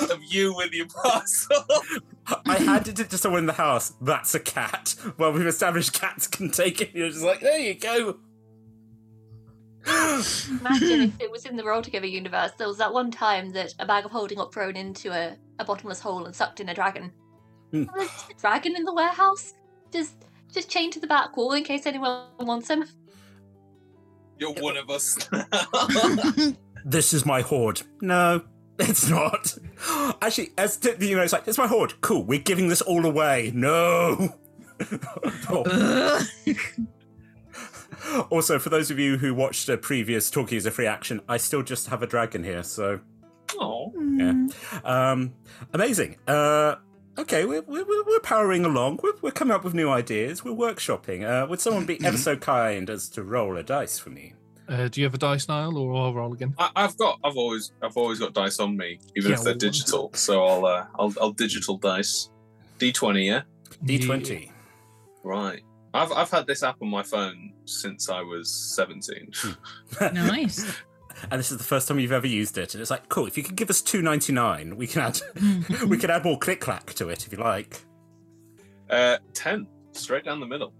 [0.09, 1.65] of you with your parcel.
[2.45, 3.93] I handed it to someone in the house.
[4.01, 4.95] That's a cat.
[5.17, 6.91] Well, we've established cats can take it.
[6.93, 8.17] You're just like, there you go.
[9.87, 13.73] Imagine if it was in the Roll Together universe, there was that one time that
[13.79, 16.73] a bag of holding got thrown into a, a bottomless hole and sucked in a
[16.73, 17.11] dragon.
[17.71, 17.83] Hmm.
[17.99, 19.53] A dragon in the warehouse?
[19.91, 20.15] Just
[20.51, 22.85] just chained to the back wall in case anyone wants him.
[24.39, 25.17] You're one of us.
[26.87, 27.81] This is my hoard.
[27.99, 28.43] No,
[28.79, 29.57] it's not.
[30.21, 31.99] Actually, as to, you know, it's like, it's my hoard.
[31.99, 33.51] Cool, we're giving this all away.
[33.53, 34.35] No.
[35.49, 36.27] Oh.
[38.29, 41.37] also, for those of you who watched a previous Talkie as a free action, I
[41.37, 42.99] still just have a dragon here, so
[43.59, 44.47] oh, Yeah.
[44.83, 45.33] Um,
[45.73, 46.17] amazing.
[46.27, 46.75] Uh,
[47.17, 48.99] okay, we're, we're, we're powering along.
[49.03, 50.43] We're, we're coming up with new ideas.
[50.43, 51.23] We're workshopping.
[51.23, 54.33] Uh, would someone be ever so kind as to roll a dice for me?
[54.69, 56.53] Uh, do you have a dice, Niall, or I'll roll again?
[56.57, 57.19] I, I've got.
[57.23, 57.71] I've always.
[57.81, 60.11] I've always got dice on me, even Yeah, if they're well, digital.
[60.13, 60.65] So I'll.
[60.65, 61.13] Uh, I'll.
[61.21, 62.29] I'll digital dice.
[62.77, 63.27] D twenty.
[63.27, 63.43] Yeah.
[63.85, 64.51] D20.
[65.23, 65.61] Right.
[65.97, 66.11] I've.
[66.11, 69.31] I've had this app on my phone since I was seventeen.
[70.13, 70.65] Nice.
[71.31, 72.73] and this is the first time you've ever used it.
[72.75, 75.19] And it's like, cool, if you could give us two ninety nine, we can add
[75.87, 77.81] we can add more click clack to it if you like.
[78.89, 79.67] uh, ten.
[79.93, 80.73] Straight down the middle.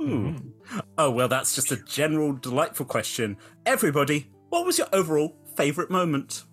[0.00, 0.36] Ooh.
[0.96, 3.36] Oh well that's just a general delightful question.
[3.66, 6.44] Everybody, what was your overall favourite moment?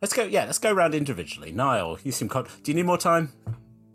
[0.00, 1.50] Let's go yeah, let's go around individually.
[1.50, 3.32] Niall, you seem con- do you need more time?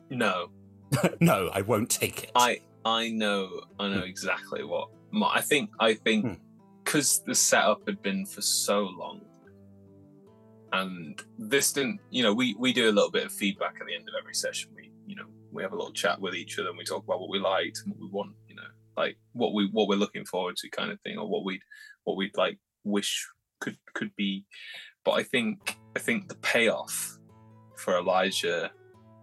[0.10, 0.50] No.
[1.20, 2.32] no, I won't take it.
[2.36, 2.62] I.
[2.86, 3.62] I know.
[3.80, 4.90] I know exactly what.
[5.12, 5.70] My, I think.
[5.80, 6.00] I Hmm.
[6.04, 6.40] think
[6.84, 9.22] because the setup had been for so long,
[10.74, 12.00] and this didn't.
[12.10, 14.34] You know, we we do a little bit of feedback at the end of every
[14.34, 14.72] session.
[14.76, 17.20] We you know we have a little chat with each other and we talk about
[17.20, 18.34] what we liked and what we want.
[18.48, 21.44] You know, like what we what we're looking forward to, kind of thing, or what
[21.44, 21.62] we'd
[22.06, 23.28] what we'd like wish
[23.60, 24.46] could could be.
[25.04, 27.18] But I think I think the payoff
[27.78, 28.72] for Elijah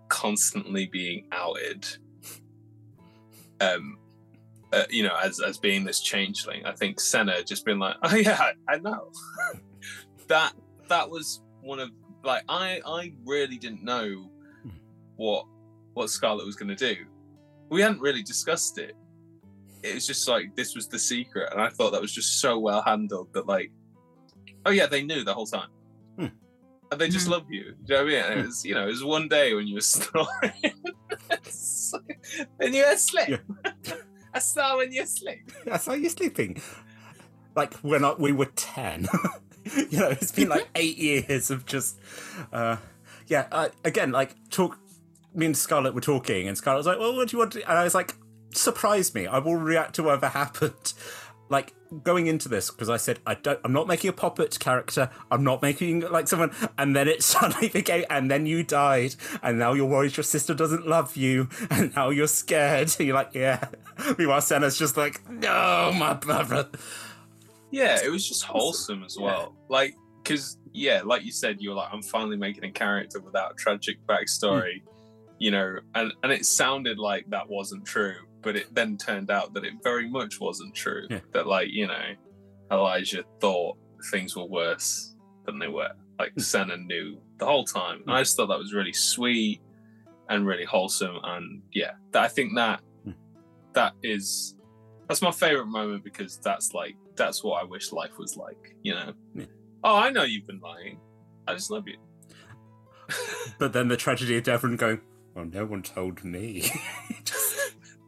[0.09, 1.87] constantly being outed
[3.61, 3.99] um
[4.73, 6.65] uh, you know as as being this changeling.
[6.67, 9.11] I think senna just been like oh yeah i know.
[10.29, 10.55] That
[10.89, 11.91] that was one of
[12.25, 14.29] like i i really didn't know
[15.15, 15.47] what
[15.95, 17.05] what Scarlett was going to do.
[17.71, 18.97] We hadn't really discussed it.
[19.85, 22.59] It was just like this was the secret and i thought that was just so
[22.59, 23.71] well handled that like
[24.65, 25.69] oh yeah they knew the whole time.
[26.19, 26.27] Hmm.
[26.91, 27.31] And they just Mhm.
[27.31, 27.75] love you.
[27.85, 28.33] Do you know what I mean?
[28.33, 30.53] And it was, you know, it was one day when you were snoring,
[32.61, 33.41] and you were asleep.
[34.35, 35.51] I saw when you were asleep.
[35.71, 36.61] I saw you sleeping.
[37.55, 39.09] Like when I, we were ten.
[39.91, 41.99] you know, it's been like eight years of just,
[42.53, 42.77] uh,
[43.27, 43.47] yeah.
[43.51, 44.79] Uh, again, like talk.
[45.35, 47.63] Me and Scarlett were talking, and Scarlett was like, "Well, what do you want?" to
[47.69, 48.15] And I was like,
[48.53, 49.27] "Surprise me!
[49.27, 50.95] I will react to whatever happened."
[51.49, 53.61] Like going into this because I said I don't.
[53.65, 55.11] I'm not making a puppet character.
[55.31, 56.53] I'm not making like someone.
[56.77, 58.05] And then it suddenly became.
[58.11, 62.11] And then you died, and now you're worried your sister doesn't love you, and now
[62.11, 62.95] you're scared.
[62.99, 63.69] And you're like, yeah.
[64.19, 66.69] Meanwhile, Senna's just like, no, my brother.
[67.71, 69.55] Yeah, it was just wholesome as well.
[69.69, 73.53] Like, because yeah, like you said, you were like, I'm finally making a character without
[73.53, 74.83] a tragic backstory, mm.
[75.39, 79.55] you know, and and it sounded like that wasn't true, but it then turned out
[79.55, 81.07] that it very much wasn't true.
[81.11, 81.21] Yeah.
[81.33, 82.15] That like you know,
[82.71, 83.77] Elijah thought
[84.11, 85.91] things were worse than they were.
[86.19, 88.03] Like Senna knew the whole time.
[88.07, 89.61] And I just thought that was really sweet
[90.29, 91.17] and really wholesome.
[91.23, 93.13] And yeah, that, I think that Hmm.
[93.75, 94.55] that is
[95.09, 98.75] that's my favorite moment because that's like that's what I wish life was like.
[98.83, 99.13] You know.
[99.35, 99.45] Yeah.
[99.85, 100.99] Oh, I know you've been lying.
[101.47, 101.97] I just love you.
[103.59, 105.01] But then the tragedy of Devon going,
[105.35, 106.69] well, no one told me.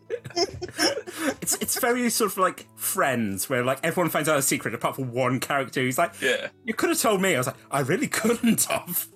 [0.08, 4.74] Just- it's it's very sort of like Friends, where like everyone finds out a secret
[4.74, 7.34] apart from one character who's like, yeah, you could have told me.
[7.34, 9.08] I was like, I really couldn't have.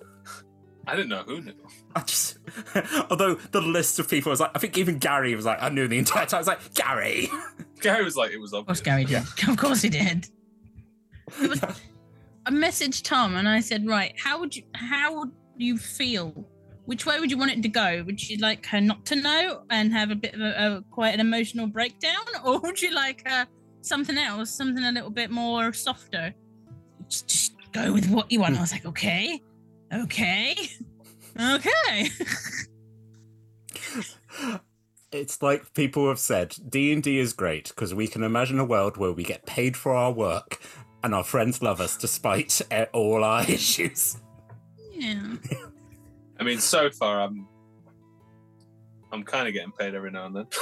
[0.85, 1.53] I didn't know who knew.
[1.95, 2.37] I just,
[3.09, 5.87] although the list of people was like, I think even Gary was like, I knew
[5.87, 6.37] the entire time.
[6.37, 7.29] I was like, Gary.
[7.79, 9.09] Gary was like, it was Of course, obvious.
[9.09, 9.49] Gary did.
[9.49, 10.27] Of course, he did.
[11.41, 11.61] It was-
[12.45, 16.45] I messaged Tom and I said, right, how would you how would you feel?
[16.85, 18.03] Which way would you want it to go?
[18.05, 21.13] Would you like her not to know and have a bit of a, a quite
[21.13, 23.47] an emotional breakdown, or would you like her
[23.81, 26.33] something else, something a little bit more softer?
[27.07, 28.57] Just, just go with what you want.
[28.57, 29.41] I was like, okay,
[29.93, 30.55] Okay.
[31.39, 32.09] Okay.
[35.11, 38.65] It's like people have said, D and D is great because we can imagine a
[38.65, 40.59] world where we get paid for our work
[41.03, 42.59] and our friends love us despite
[42.93, 44.17] all our issues.
[44.91, 45.35] Yeah.
[46.43, 47.47] I mean, so far I'm
[49.13, 50.47] I'm kind of getting paid every now and then.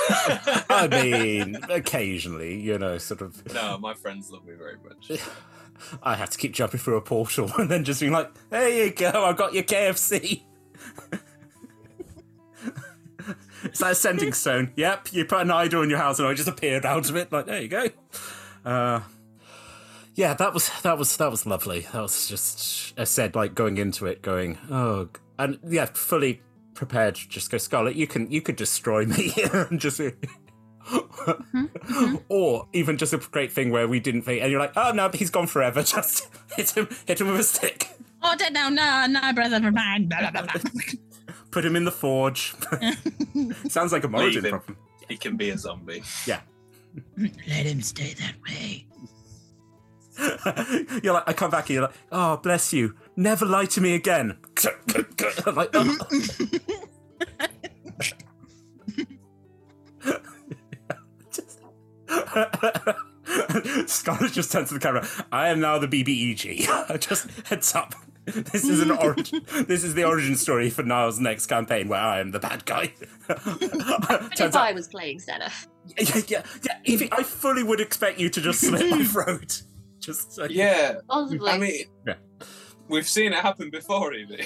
[0.69, 3.51] I mean, occasionally, you know, sort of.
[3.51, 5.19] no, my friends love me very much.
[6.03, 8.93] I had to keep jumping through a portal and then just being like, "There you
[8.93, 10.43] go, I got your KFC."
[13.63, 14.73] it's that sending stone.
[14.75, 17.31] Yep, you put an idol in your house and I just appeared out of it.
[17.31, 17.87] Like, there you go.
[18.63, 18.99] Uh,
[20.13, 21.87] yeah, that was that was that was lovely.
[21.91, 26.41] That was just, I said, like going into it, going, oh, g-" and yeah, fully
[26.73, 27.15] prepared.
[27.15, 27.95] to Just go, Scarlett.
[27.95, 29.99] You can you could destroy me and just.
[29.99, 32.15] Mm-hmm, mm-hmm.
[32.27, 35.09] or even just a great thing where we didn't think, and you're like, oh no,
[35.09, 35.83] he's gone forever.
[35.83, 37.87] Just hit him, hit him with a stick,
[38.23, 38.69] Oh, dead now.
[38.69, 40.07] No, no, brother of mine.
[40.07, 40.81] Blah, blah, blah, blah.
[41.51, 42.53] put him in the forge.
[43.67, 44.49] Sounds like a Leave him.
[44.51, 44.77] problem.
[45.07, 46.03] He can be a zombie.
[46.27, 46.41] Yeah.
[47.17, 48.85] Let him stay that way.
[51.03, 52.95] you're like, I come back and you're like, oh, bless you.
[53.15, 54.37] Never lie to me again.
[55.45, 55.97] I'm like, "Oh."
[61.31, 61.59] Just-
[63.89, 65.07] Scarlett just turns to the camera.
[65.31, 66.99] I am now the BBEG.
[66.99, 67.95] just heads up.
[68.25, 69.41] This is an origin.
[69.67, 72.93] This is the origin story for Niall's next campaign, where I am the bad guy.
[73.27, 75.51] Turns if I was playing Senna,
[75.97, 76.77] yeah, yeah, yeah.
[76.85, 79.63] Evie, I fully would expect you to just slit my throat.
[79.99, 81.49] Just so Yeah, possibly.
[81.49, 82.13] I mean, Yeah.
[82.91, 84.45] We've seen it happen before, Evie.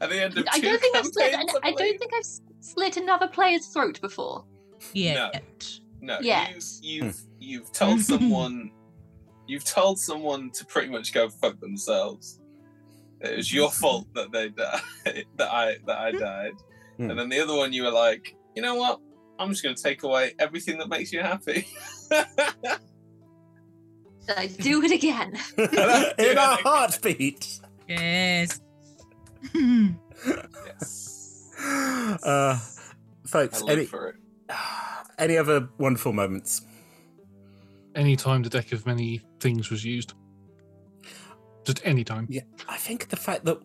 [0.00, 1.32] At the end of I two don't think I've slit.
[1.32, 2.26] campaigns, I don't think I've
[2.60, 4.44] slit another player's throat before.
[4.92, 5.30] Yeah.
[6.00, 6.78] No, Yes.
[6.82, 8.70] you, you've you've told someone
[9.48, 12.40] you've told someone to pretty much go fuck themselves.
[13.20, 14.80] It was your fault that they died,
[15.36, 16.52] that I that I died,
[16.96, 17.10] Hmm.
[17.10, 19.00] and then the other one you were like, you know what?
[19.40, 21.66] I'm just going to take away everything that makes you happy.
[24.36, 25.38] I do it again.
[25.58, 27.60] in a heartbeat.
[27.88, 28.60] Yes.
[29.54, 31.50] yes,
[32.22, 32.58] Uh,
[33.26, 34.16] folks, any for it.
[35.18, 36.62] any other wonderful moments?
[37.94, 40.14] Any time the deck of many things was used.
[41.64, 42.26] Just any time.
[42.28, 43.58] Yeah, I think the fact that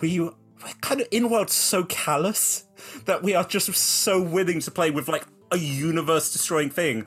[0.00, 0.32] we we're
[0.80, 2.64] kind of in world so callous
[3.04, 7.06] that we are just so willing to play with like a universe destroying thing.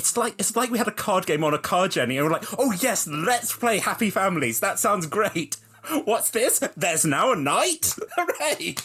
[0.00, 2.32] It's like it's like we had a card game on a card journey and we're
[2.32, 4.58] like, oh yes, let's play Happy Families.
[4.58, 5.58] That sounds great.
[6.04, 6.58] What's this?
[6.74, 7.94] There's now a knight.
[8.16, 8.76] Hooray!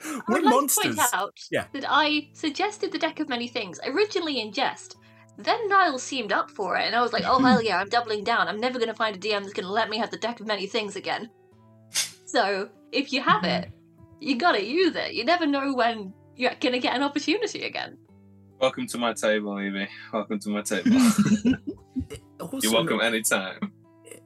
[0.00, 0.94] I We're would like monsters.
[0.94, 1.64] to point out Yeah.
[1.72, 4.94] that I suggested the deck of many things originally in jest.
[5.38, 8.22] Then Niall seemed up for it, and I was like, "Oh hell yeah, I'm doubling
[8.22, 8.46] down.
[8.46, 10.38] I'm never going to find a DM that's going to let me have the deck
[10.38, 11.30] of many things again."
[12.26, 13.74] So if you have it, mm-hmm.
[14.20, 15.14] you got to use it.
[15.14, 17.98] You never know when you're going to get an opportunity again.
[18.64, 19.86] Welcome to my table, Evie.
[20.10, 20.90] Welcome to my table.
[22.40, 23.72] Also- You're welcome anytime.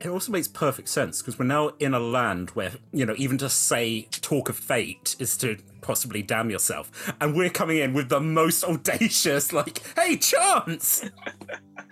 [0.01, 3.36] it also makes perfect sense because we're now in a land where you know even
[3.39, 8.09] to say talk of fate is to possibly damn yourself and we're coming in with
[8.09, 11.05] the most audacious like hey chance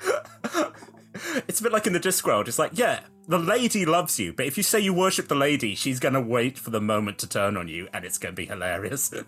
[1.48, 4.46] it's a bit like in the discworld it's like yeah the lady loves you but
[4.46, 7.56] if you say you worship the lady she's gonna wait for the moment to turn
[7.56, 9.12] on you and it's gonna be hilarious.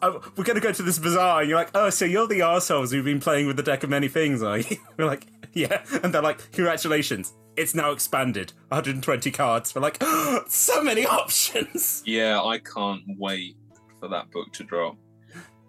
[0.00, 2.90] Uh, we're gonna go to this bazaar and you're like oh so you're the assholes
[2.90, 4.76] who've been playing with the deck of many things are you?
[4.96, 9.74] We're like yeah and they're like congratulations it's now expanded 120 cards.
[9.74, 10.02] We're like
[10.48, 12.02] so many options!
[12.06, 13.56] Yeah, I can't wait
[13.98, 14.96] for that book to drop.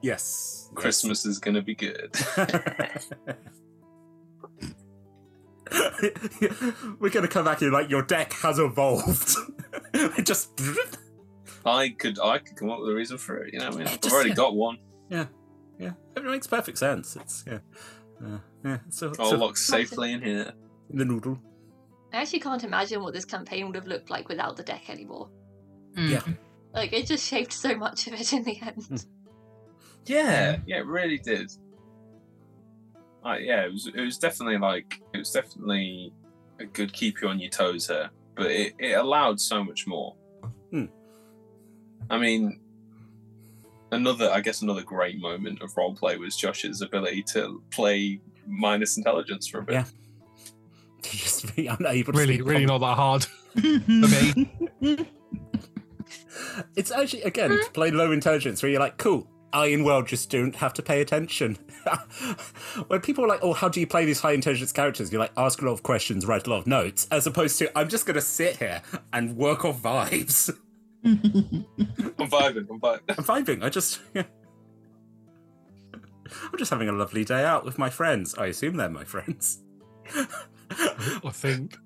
[0.02, 2.16] yes Christmas is going to be good.
[6.99, 9.36] we're gonna come back here like your deck has evolved
[9.93, 10.59] it just
[11.65, 13.53] I could I could come up with a reason for it.
[13.53, 14.36] You know, what I mean, I've Just- already yeah.
[14.36, 14.78] got one.
[15.09, 15.26] yeah
[15.78, 17.59] yeah, it makes perfect sense it's yeah
[18.26, 20.53] uh, yeah so, All so locked safely in here.
[20.89, 21.39] In the noodle
[22.11, 25.30] I actually can't imagine what this campaign would have looked like without the deck anymore.
[25.95, 26.17] Yeah.
[26.17, 26.32] Mm-hmm.
[26.74, 28.84] Like it just shaped so much of it in the end.
[28.84, 28.95] Hmm.
[30.05, 30.63] Yeah, mm-hmm.
[30.65, 31.51] yeah, it really did.
[33.26, 33.88] Uh, yeah, it was.
[33.88, 36.13] It was definitely like it was definitely
[36.59, 40.15] a good keep you on your toes here, but it, it allowed so much more.
[40.72, 40.86] Hmm.
[42.09, 42.59] I mean,
[43.91, 49.47] another I guess another great moment of roleplay was Josh's ability to play minus intelligence
[49.47, 49.74] for a bit.
[49.74, 49.86] Yeah.
[51.01, 55.07] to just be unable to Really, really not that hard for me.
[56.76, 60.30] It's actually again to play low intelligence where you're like, cool, I in world just
[60.30, 61.58] don't have to pay attention.
[62.88, 65.32] when people are like, "Oh, how do you play these high intelligence characters?" You're like,
[65.38, 68.06] ask a lot of questions, write a lot of notes, as opposed to I'm just
[68.06, 68.82] gonna sit here
[69.14, 70.54] and work off vibes.
[71.06, 71.66] I'm
[72.18, 72.68] vibing.
[72.70, 73.02] I'm vibing.
[73.10, 73.64] I'm vibing.
[73.64, 74.00] I just.
[74.16, 74.26] I'm
[76.58, 78.36] just having a lovely day out with my friends.
[78.36, 79.64] I assume they're my friends.
[80.70, 81.78] I think.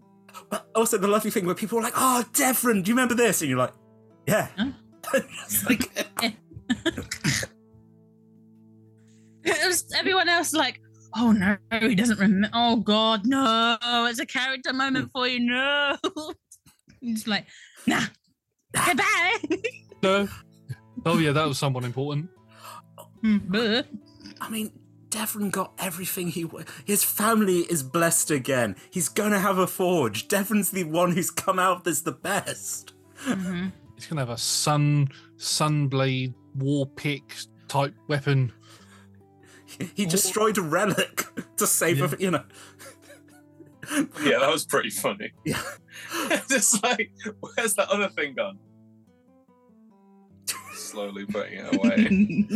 [0.49, 3.41] But also the lovely thing where people are like, "Oh, Devon, do you remember this?"
[3.41, 3.73] And you're like,
[4.27, 4.71] "Yeah." Huh?
[5.13, 5.89] It's like,
[6.21, 6.35] It
[6.97, 7.45] was
[9.45, 10.79] everyone else like,
[11.15, 12.49] oh no, he doesn't remember.
[12.53, 13.77] Oh god, no,
[14.09, 15.39] it's a character moment for you.
[15.41, 15.97] No,
[17.01, 17.45] he's like,
[17.87, 18.03] nah,
[18.73, 19.37] goodbye.
[20.01, 20.27] No.
[21.05, 22.29] Oh yeah, that was someone important.
[23.21, 23.79] Hmm.
[24.41, 24.71] I mean,
[25.09, 26.45] Devon got everything he.
[26.45, 28.75] wa- His family is blessed again.
[28.91, 30.27] He's gonna have a forge.
[30.27, 32.93] Devon's the one who's come out as the best.
[33.25, 33.71] Mhm.
[33.95, 37.35] He's gonna have a sun sunblade war pick
[37.67, 38.51] type weapon.
[39.79, 41.25] He- He destroyed a relic
[41.57, 42.09] to save, Yeah.
[42.11, 42.43] a, you know.
[44.23, 45.31] Yeah, that was pretty funny.
[45.45, 45.61] Yeah.
[46.49, 48.57] Just like, where's that other thing gone?
[50.73, 52.47] Slowly putting it away.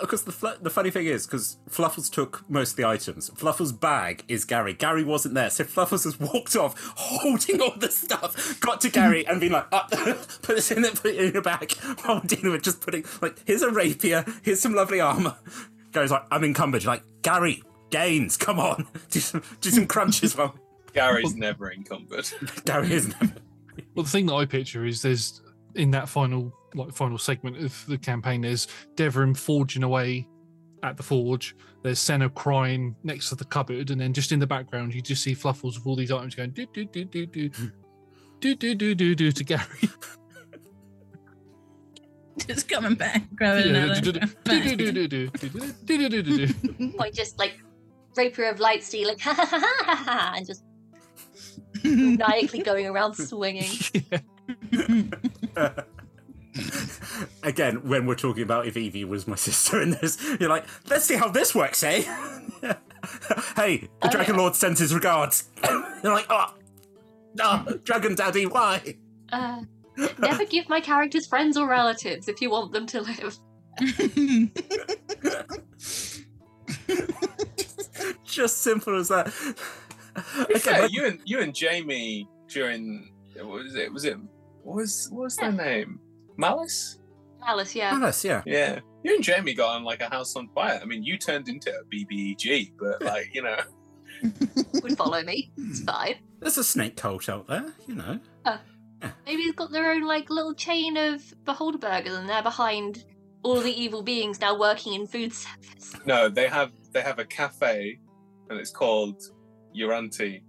[0.00, 3.30] Because the fl- the funny thing is, because Fluffles took most of the items.
[3.30, 4.72] Fluffles' bag is Gary.
[4.74, 8.58] Gary wasn't there, so Fluffles has walked off holding all the stuff.
[8.60, 11.42] Got to Gary and been like, up, put this in it, put it in your
[11.42, 11.72] bag.
[12.04, 15.36] While dealing with just putting like, here's a rapier, here's some lovely armor.
[15.96, 16.82] Gary's like, I'm encumbered.
[16.82, 20.36] You're like, Gary, gains, come on, do some do some crunches.
[20.36, 20.54] Well,
[20.92, 22.28] Gary's never encumbered.
[22.66, 23.14] Gary isn't.
[23.94, 25.40] Well, the thing that I picture is there's
[25.74, 30.28] in that final like final segment of the campaign, there's Devon forging away
[30.82, 31.56] at the forge.
[31.82, 35.22] There's Senna crying next to the cupboard, and then just in the background, you just
[35.22, 37.48] see Fluffles with all these items going do do do do do
[38.38, 39.64] do do do do do to Gary.
[42.46, 44.20] just coming back, grabbing another.
[46.98, 47.60] Or just like
[48.16, 50.64] rapier of light stealing, like ha ha ha ha ha, and just
[51.84, 53.70] maniacally going around swinging.
[57.42, 61.04] Again, when we're talking about if Evie was my sister in this, you're like, let's
[61.04, 62.02] see how this works, eh?
[63.56, 64.40] hey, the oh, Dragon yeah.
[64.40, 65.48] Lord sends his regards.
[65.62, 66.54] you're like, oh,
[67.40, 68.96] oh, Dragon Daddy, why?
[69.30, 69.62] Uh,
[70.18, 73.38] never give my characters friends or relatives if you want them to live.
[78.24, 79.32] Just simple as that.
[80.40, 83.92] Okay, fair, like- you and you and Jamie during what was it?
[83.92, 84.16] Was it
[84.62, 86.00] what was what was their name?
[86.36, 86.98] Malice?
[87.40, 87.92] Malice, yeah.
[87.94, 88.42] Alice, yeah.
[88.46, 88.80] Yeah.
[89.04, 90.80] You and Jamie got on like a house on fire.
[90.82, 93.58] I mean, you turned into a BBEG, but like you know,
[94.82, 95.52] Would follow me.
[95.58, 96.16] It's fine.
[96.40, 98.18] There's a snake cult out there, you know.
[98.44, 98.58] Oh.
[99.26, 103.04] Maybe they've got their own like little chain of beholder burgers and they're behind
[103.42, 105.94] all the evil beings now working in food service.
[106.04, 107.98] no, they have they have a cafe,
[108.50, 109.22] and it's called
[109.78, 110.42] Uranti.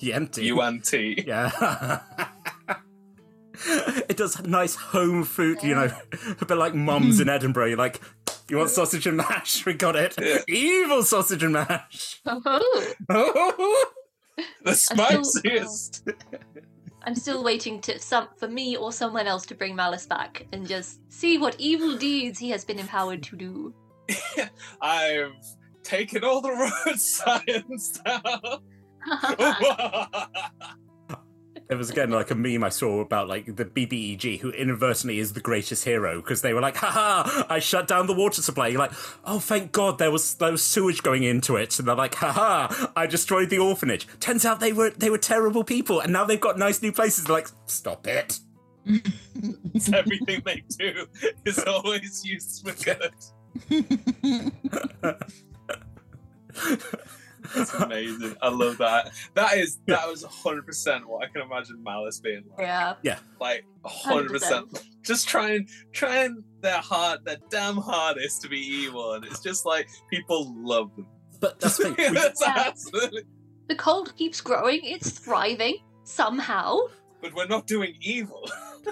[0.00, 0.50] Yenti.
[0.52, 1.26] Uanti.
[1.26, 2.00] Yeah.
[4.08, 5.90] it does nice home food, you know,
[6.40, 7.66] a bit like mums in Edinburgh.
[7.66, 8.00] You're like,
[8.48, 9.66] you want sausage and mash?
[9.66, 10.14] We got it.
[10.20, 10.38] Yeah.
[10.48, 12.20] Evil sausage and mash.
[12.26, 13.86] Oh,
[14.64, 16.08] The still- spiciest.
[17.02, 20.66] I'm still waiting to some for me or someone else to bring Malice back and
[20.66, 23.74] just see what evil deeds he has been empowered to do.
[24.80, 25.32] I've
[25.82, 26.50] taken all the
[26.86, 28.60] road signs down.
[31.70, 35.34] There was again like a meme I saw about like the BBEG who inadvertently is
[35.34, 38.66] the greatest hero because they were like, haha, I shut down the water supply.
[38.66, 38.90] You're like,
[39.24, 41.78] oh, thank God there was there was sewage going into it.
[41.78, 44.08] And they're like, haha, I destroyed the orphanage.
[44.18, 47.22] Turns out they were they were terrible people and now they've got nice new places.
[47.22, 48.40] They're like, stop it.
[49.72, 51.06] It's everything they do
[51.44, 53.14] is always used for good.
[57.54, 58.36] That's amazing.
[58.42, 59.12] I love that.
[59.34, 62.60] That is that was hundred percent what I can imagine Malice being like.
[62.66, 62.94] yeah.
[63.02, 63.18] Yeah.
[63.40, 64.70] Like hundred percent.
[64.72, 64.84] 100%.
[65.02, 69.88] Just trying trying their hard their damn hardest to be evil, and it's just like
[70.10, 71.06] people love them.
[71.40, 71.94] But that's the thing.
[72.14, 72.64] we- That's Yeah.
[72.66, 73.22] absolutely.
[73.68, 76.78] The cold keeps growing, it's thriving somehow.
[77.22, 78.48] But we're not doing evil.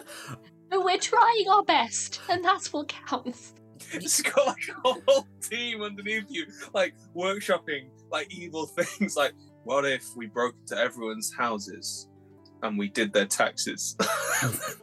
[0.71, 3.55] But we're trying our best, and that's what counts.
[3.93, 6.45] It's got like a whole team underneath you,
[6.75, 9.17] like workshopping like evil things.
[9.17, 9.33] Like,
[9.65, 12.09] what if we broke into everyone's houses
[12.63, 13.97] and we did their taxes?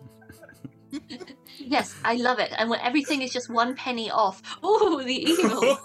[1.58, 2.52] Yes, I love it.
[2.58, 4.42] And when everything is just one penny off.
[4.62, 5.78] Oh, the evil.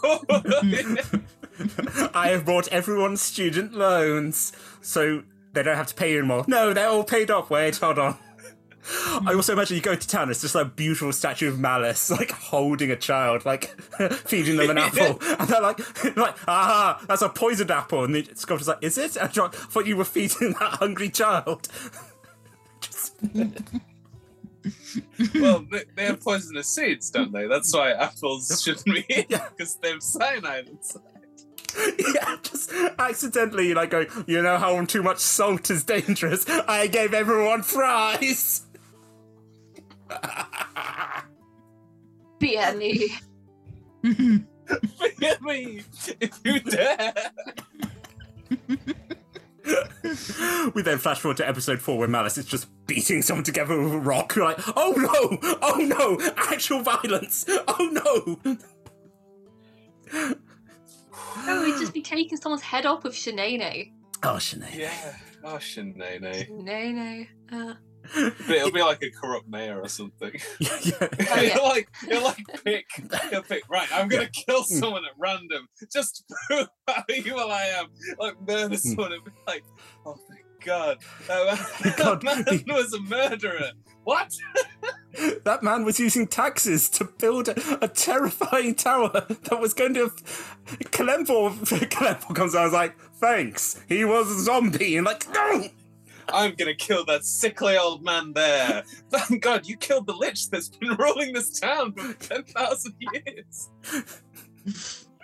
[2.14, 5.22] I have bought everyone's student loans so
[5.52, 6.44] they don't have to pay you anymore.
[6.46, 7.50] No, they're all paid off.
[7.50, 8.18] Wait, hold on.
[9.26, 12.10] I also imagine you go to town, it's just like a beautiful statue of Malice,
[12.18, 13.64] like holding a child, like
[14.12, 15.18] feeding them an apple.
[15.38, 18.04] And they're like, like, ah, that's a poisoned apple.
[18.04, 19.16] And the sculptor's like, is it?
[19.16, 21.68] And I thought you were feeding that hungry child.
[22.80, 23.16] just,
[25.34, 27.46] well, they, they have poisonous seeds, don't they?
[27.46, 29.48] That's why apples shouldn't be eaten Yeah.
[29.50, 31.02] because they have cyanide inside.
[32.14, 36.44] yeah, just accidentally like going, you know how too much salt is dangerous?
[36.48, 38.62] I gave everyone fries.
[42.38, 43.14] Beer me.
[44.02, 45.82] Forgive me
[46.20, 47.12] if you dare.
[50.74, 53.92] we then flash forward to episode four where Malice is just beating someone together with
[53.92, 54.34] a rock.
[54.34, 60.36] You're like, oh no, oh no, actual violence, oh no.
[61.46, 63.92] Oh, we'd just be taking someone's head off with Shanae.
[64.22, 64.74] Oh, Sinead.
[64.74, 65.16] Yeah.
[65.44, 66.48] Oh, Shanae.
[66.48, 67.28] Shanae.
[67.52, 67.74] Uh,
[68.48, 70.32] It'll be like a corrupt mayor or something.
[70.58, 70.94] Yeah, yeah.
[71.00, 71.58] Oh, yeah.
[71.58, 72.86] like he'll like pick
[73.30, 73.88] he'll pick right.
[73.92, 74.74] I'm gonna kill hmm.
[74.74, 77.86] someone at random just to prove how evil I am.
[78.18, 78.74] Like murder hmm.
[78.74, 79.64] someone and be like,
[80.06, 83.72] oh thank God, that God, man was a murderer.
[84.04, 84.34] What?
[85.44, 90.10] That man was using taxes to build a, a terrifying tower that was going to.
[90.90, 91.50] Kalempo,
[91.88, 94.96] Kalempo comes out and I was like, thanks, he was a zombie.
[94.96, 95.68] And like, no!
[96.32, 98.84] I'm gonna kill that sickly old man there.
[99.10, 103.70] Thank God you killed the lich that's been ruling this town for ten thousand years.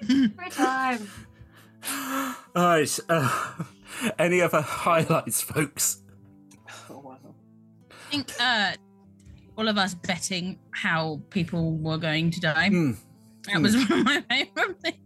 [0.03, 1.09] every time.
[2.57, 3.53] Alright, uh,
[4.19, 6.03] any other highlights, folks?
[6.91, 7.19] Oh wow.
[7.91, 8.73] I think uh,
[9.57, 12.69] all of us betting how people were going to die.
[12.69, 12.93] Hmm.
[13.45, 15.06] That was one of my favorite things.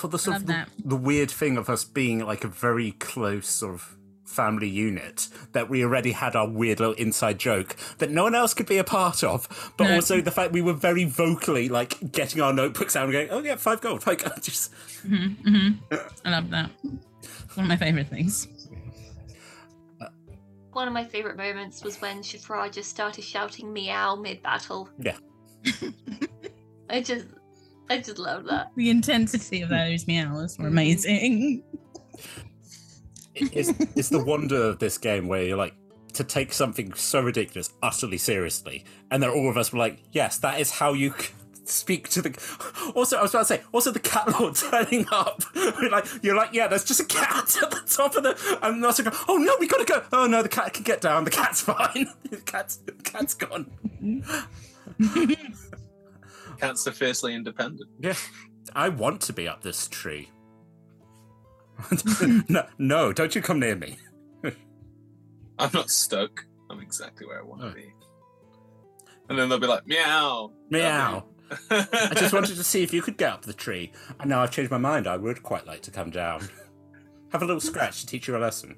[0.00, 2.92] For the sort love of the, the weird thing of us being like a very
[2.92, 8.10] close sort of family unit, that we already had our weird little inside joke that
[8.10, 9.46] no one else could be a part of,
[9.76, 9.96] but No.
[9.96, 13.42] also the fact we were very vocally like getting our notebooks out and going, oh
[13.42, 14.06] yeah, five gold.
[14.06, 14.72] Like, just.
[15.02, 15.68] hmm hmm
[16.24, 16.70] I love that.
[17.54, 18.48] One of my favorite things.
[20.72, 24.88] One of my favourite moments was when Shifra just started shouting meow mid battle.
[24.98, 25.16] Yeah.
[26.88, 27.26] I just
[27.90, 28.70] I just love that.
[28.76, 30.72] The intensity of those meows were mm-hmm.
[30.72, 31.62] amazing.
[33.34, 35.74] it's, it's the wonder of this game where you're like
[36.12, 40.38] to take something so ridiculous utterly seriously and then all of us were like yes
[40.38, 41.32] that is how you c-
[41.64, 42.30] speak to the
[42.96, 45.40] also i was about to say also the cat lord turning up.
[45.54, 48.84] We're like you're like yeah there's just a cat at the top of the and
[48.84, 50.02] also go oh no we gotta go.
[50.12, 51.24] Oh no the cat can get down.
[51.24, 52.08] The cat's fine.
[52.28, 53.70] The cat's the cat's gone
[56.60, 57.88] Cats are fiercely independent.
[58.00, 58.14] yeah
[58.74, 60.28] i want to be up this tree
[62.48, 63.96] no, no don't you come near me
[65.58, 66.46] I'm not stuck.
[66.70, 67.72] I'm exactly where I want to Oh.
[67.74, 67.92] be.
[69.28, 70.52] And then they'll be like, meow.
[70.70, 71.26] meow
[71.70, 73.92] I just wanted to see if you could get up the tree.
[74.18, 75.06] And now I've changed my mind.
[75.06, 76.48] I would quite like to come down.
[77.32, 78.76] Have a little scratch to teach you a lesson.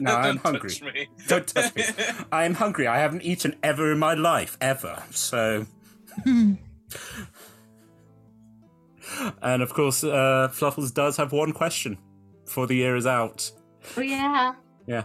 [0.00, 0.74] No, I'm hungry.
[0.82, 1.08] Me.
[1.28, 1.84] Don't touch me.
[2.30, 2.86] I am hungry.
[2.86, 5.02] I haven't eaten ever in my life, ever.
[5.10, 5.66] So.
[9.42, 11.98] and of course, uh, Fluffles does have one question
[12.44, 13.50] before the year is out.
[13.96, 14.54] Oh yeah.
[14.86, 15.04] Yeah.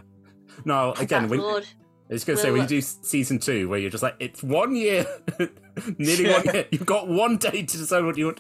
[0.65, 1.65] No, again, Cat when, Lord.
[2.09, 4.41] I was going to say, when you do season two, where you're just like, it's
[4.41, 5.05] one year,
[5.97, 8.39] nearly one year, you've got one day to decide what you want.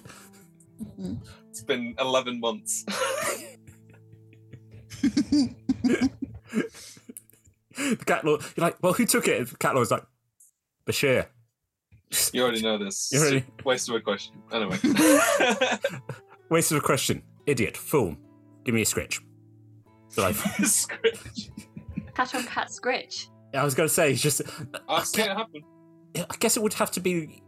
[1.49, 2.85] It's been 11 months.
[7.77, 9.47] The cat lord, you're like, well, who took it?
[9.49, 10.03] The cat lord's like,
[10.85, 11.27] Bashir.
[12.33, 13.09] you already know this.
[13.11, 14.35] You already- Waste of a question.
[14.51, 14.77] Anyway.
[16.49, 17.23] Waste of a question.
[17.45, 17.75] Idiot.
[17.77, 18.15] Fool.
[18.63, 19.21] Give me a scritch.
[20.09, 21.49] So like, Scritch.
[22.15, 23.27] Cat on cat scritch.
[23.53, 24.41] I was going to say, just,
[24.89, 25.61] I've seen it happen.
[26.15, 27.41] I guess it would have to be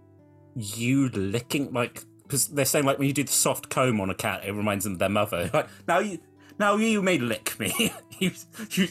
[0.55, 4.16] you licking, like, because they're saying, like, when you do the soft comb on a
[4.16, 5.49] cat, it reminds them of their mother.
[5.53, 6.20] Like, now you,
[6.60, 7.93] now you may lick me.
[8.20, 8.32] you,
[8.72, 8.88] you,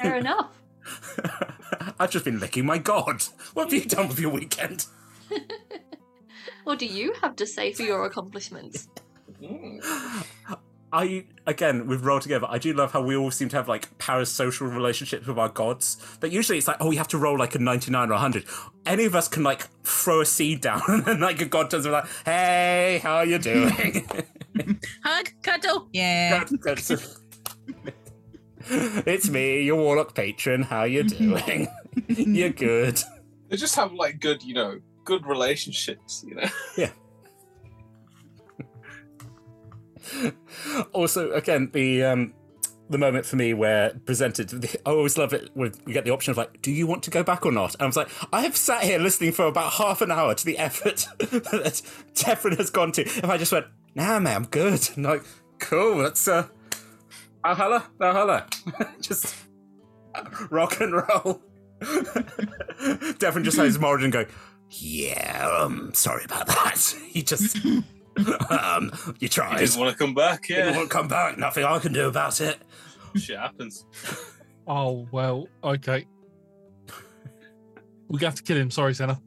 [0.00, 0.50] Fair enough.
[1.98, 3.22] I've just been licking my god.
[3.54, 4.86] What have you done with your weekend?
[6.66, 8.88] What do you have to say for your accomplishments?
[10.92, 12.48] I again we've rolled together.
[12.50, 15.96] I do love how we all seem to have like parasocial relationships with our gods.
[16.18, 18.46] But usually it's like, oh, you have to roll like a ninety-nine or a hundred.
[18.84, 22.02] Any of us can like throw a seed down, and like a god turns around,
[22.02, 24.04] like, hey, how are you doing?
[25.04, 25.88] Hug, cuddle.
[25.92, 26.44] Yeah.
[29.06, 30.62] It's me, your warlock patron.
[30.62, 31.68] How you doing?
[32.08, 33.00] You're good.
[33.48, 36.48] They just have like good, you know, good relationships, you know.
[36.76, 36.90] Yeah.
[40.92, 42.34] also, again, the um,
[42.90, 44.52] the moment for me where presented.
[44.84, 47.10] I always love it when you get the option of like, do you want to
[47.10, 47.74] go back or not?
[47.74, 50.44] And I was like, I have sat here listening for about half an hour to
[50.44, 51.82] the effort that
[52.14, 53.02] Tefrin has gone to.
[53.02, 54.88] If I just went, nah, man, I'm good.
[54.96, 55.24] And like,
[55.58, 56.46] cool, that's uh,
[57.46, 58.46] Valhalla, Valhalla,
[59.00, 59.36] just
[60.50, 61.40] rock and roll.
[63.18, 64.26] Devon just has Moradin going,
[64.70, 66.94] yeah, um, sorry about that.
[67.06, 67.56] He just,
[68.50, 69.48] um, you try.
[69.50, 69.58] He tried.
[69.60, 70.48] didn't want to come back.
[70.48, 71.38] You Yeah, won't want to come back.
[71.38, 72.58] Nothing I can do about it.
[73.14, 73.86] shit happens.
[74.66, 76.04] Oh well, okay.
[78.08, 78.70] We gotta have to kill him.
[78.70, 79.20] Sorry, Senna.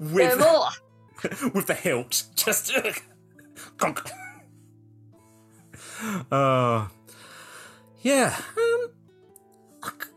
[0.00, 0.42] With
[1.54, 2.72] with the hilt, just.
[3.78, 4.00] conk.
[6.30, 6.88] uh,
[8.02, 8.36] yeah.
[8.56, 8.88] Um,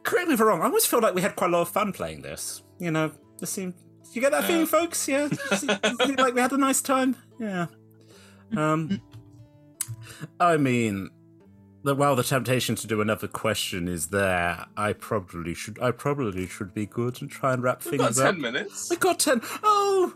[0.04, 0.62] correct me if I'm wrong.
[0.62, 2.62] I always feel like we had quite a lot of fun playing this.
[2.80, 3.74] You know, this seemed.
[4.14, 4.48] You get that Yeah.
[4.48, 5.08] feeling, folks?
[5.08, 5.28] Yeah.
[5.28, 7.16] Does it- does it seem like we had a nice time.
[7.40, 7.68] Yeah.
[8.56, 9.02] Um.
[10.40, 11.10] I mean,
[11.84, 15.80] that while the temptation to do another question is there, I probably should.
[15.82, 18.34] I probably should be good and try and wrap We've got things up.
[18.34, 18.92] ten minutes.
[18.92, 19.42] I got ten.
[19.64, 20.14] Oh!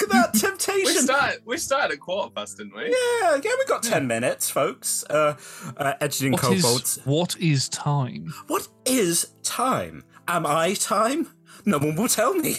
[0.00, 1.02] Look at that We temptation.
[1.02, 1.40] started.
[1.44, 2.82] We started at quarter past, didn't we?
[2.84, 5.04] Yeah, yeah, we got ten minutes, folks.
[5.10, 5.36] Uh,
[5.76, 6.98] uh edged in What kobolds.
[6.98, 8.32] is what is time?
[8.46, 10.04] What is time?
[10.28, 11.28] Am I time?
[11.64, 12.56] No one will tell me.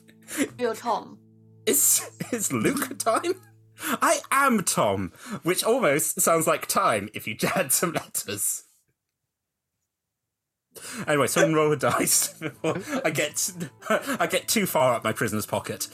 [0.58, 1.18] You're Tom.
[1.66, 3.34] Is is Luke time?
[4.00, 5.12] I am Tom,
[5.42, 8.62] which almost sounds like time if you add some letters.
[11.08, 13.50] Anyway, someone roll a dice before I get
[14.20, 15.88] I get too far up my prisoner's pocket.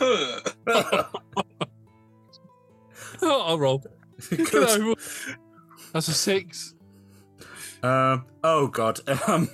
[0.00, 0.40] Oh,
[3.22, 3.84] I'll roll.
[4.52, 4.94] No.
[5.92, 6.74] That's a six.
[7.82, 9.00] Um, oh god.
[9.28, 9.48] Um,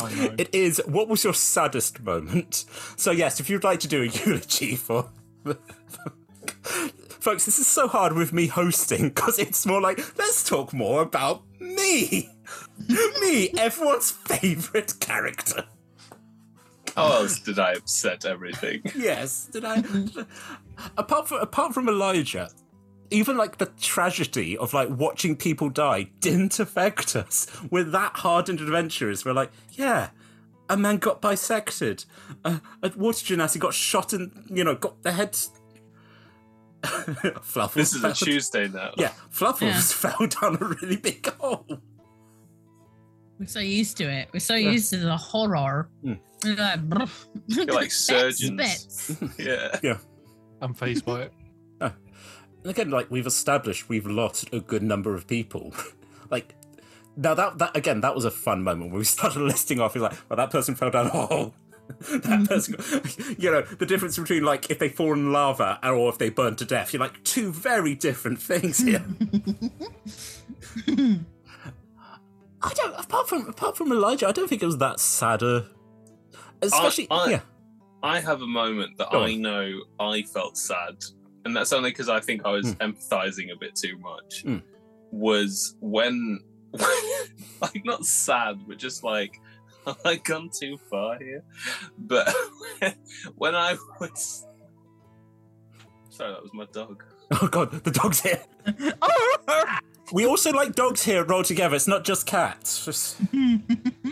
[0.00, 0.34] Oh no.
[0.38, 0.80] it is.
[0.86, 2.64] What was your saddest moment?
[2.96, 5.10] So yes, if you'd like to do a eulogy for,
[7.20, 11.02] folks, this is so hard with me hosting because it's more like let's talk more
[11.02, 12.30] about me,
[13.20, 15.64] me, everyone's favorite character.
[16.96, 18.82] How else did I upset everything?
[18.94, 19.82] Yes, did I?
[20.96, 22.50] apart from apart from Elijah,
[23.10, 27.46] even like the tragedy of like watching people die didn't affect us.
[27.70, 29.24] We're that hardened adventurers.
[29.24, 30.10] We're like, yeah,
[30.68, 32.04] a man got bisected.
[32.44, 35.36] Uh, a water genasi got shot and you know got the head.
[37.42, 37.74] Fluffles.
[37.74, 38.92] This is a Tuesday now.
[38.96, 41.66] Yeah, Fluffles fell down a really big hole.
[43.38, 44.28] We're so used to it.
[44.32, 45.88] We're so used to the horror.
[46.04, 46.18] Mm.
[46.44, 47.10] We're like, "Bruh."
[47.46, 48.56] You're like surgeons.
[48.56, 49.16] bits.
[49.38, 49.98] Yeah.
[50.60, 51.32] I'm phased by it.
[52.64, 55.74] And again, like we've established, we've lost a good number of people.
[56.30, 56.54] like
[57.16, 59.94] now that that again, that was a fun moment where we started listing off.
[59.94, 61.54] He's like, well, that person fell down a hole.
[62.10, 62.76] that person,
[63.36, 66.54] you know, the difference between like if they fall in lava or if they burn
[66.54, 66.92] to death.
[66.92, 69.04] You're like two very different things here.
[72.62, 72.94] I don't.
[72.96, 75.66] Apart from apart from Elijah, I don't think it was that sadder.
[76.62, 77.40] Especially, I- yeah.
[78.02, 79.42] I have a moment that Go I on.
[79.42, 80.96] know I felt sad,
[81.44, 84.44] and that's only because I think I was empathizing a bit too much.
[84.44, 84.62] Mm.
[85.12, 86.40] Was when,
[87.60, 89.38] like, not sad, but just like,
[89.86, 91.44] I've I gone too far here?
[91.98, 92.34] But
[93.36, 94.46] when I was.
[96.10, 97.04] Sorry, that was my dog.
[97.40, 98.42] Oh god, the dog's here.
[100.12, 101.74] We also like dogs here rolled together.
[101.74, 102.84] It's not just cats.
[102.84, 103.16] Just-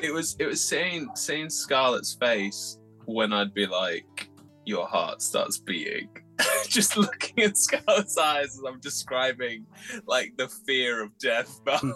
[0.03, 4.31] It was it was seeing seeing Scarlett's face when I'd be like,
[4.65, 6.09] your heart starts beating.
[6.69, 9.67] just looking at Scarlett's eyes as I'm describing
[10.07, 11.93] like the fear of death behind.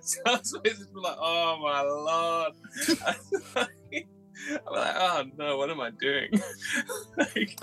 [0.00, 2.52] so I was basically like, oh my lord.
[3.56, 3.66] I'm
[4.72, 6.30] like, oh no, what am I doing?
[7.18, 7.60] like,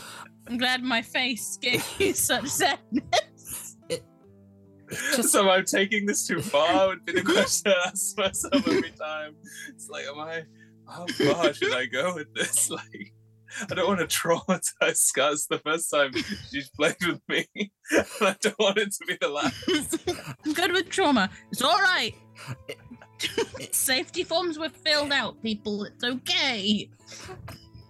[0.47, 3.01] I'm glad my face gave you such sadness.
[4.89, 6.88] Just so am I taking this too far?
[6.88, 9.36] Would be the question I ask myself every time.
[9.69, 10.43] It's like, am I?
[10.88, 12.69] How far should I go with this?
[12.75, 13.13] Like,
[13.69, 15.31] I don't want to traumatize Scar.
[15.49, 16.11] The first time
[16.51, 20.36] she's played with me, and I don't want it to be the last.
[20.45, 21.29] I'm good with trauma.
[21.51, 22.13] It's all right.
[23.71, 25.86] Safety forms were filled out, people.
[25.86, 26.89] It's okay.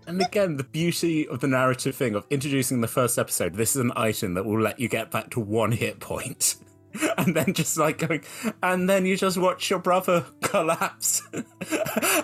[0.08, 3.82] And again, the beauty of the narrative thing of introducing the first episode, this is
[3.82, 6.58] an item that will let you get back to one hit point.
[7.18, 8.24] And then just like going,
[8.62, 11.24] and then you just watch your brother collapse.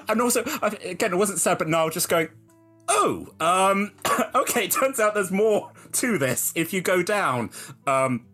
[0.09, 2.29] and also, again, it wasn't sad, but now just going,
[2.87, 3.91] oh, um,
[4.35, 7.49] okay, turns out there's more to this if you go down.
[7.87, 8.25] Um,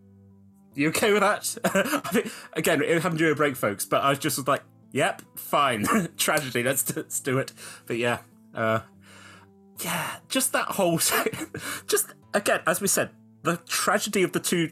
[0.75, 1.57] you okay with that?
[1.63, 4.63] I think, again, it happened during a break, folks, but I was just was like,
[4.91, 5.85] yep, fine.
[6.17, 7.53] Tragedy, let's, let's do it.
[7.85, 8.19] But yeah,
[8.53, 8.81] uh,
[9.83, 10.97] yeah, just that whole,
[11.87, 13.11] just again, as we said,
[13.43, 14.71] the tragedy of the two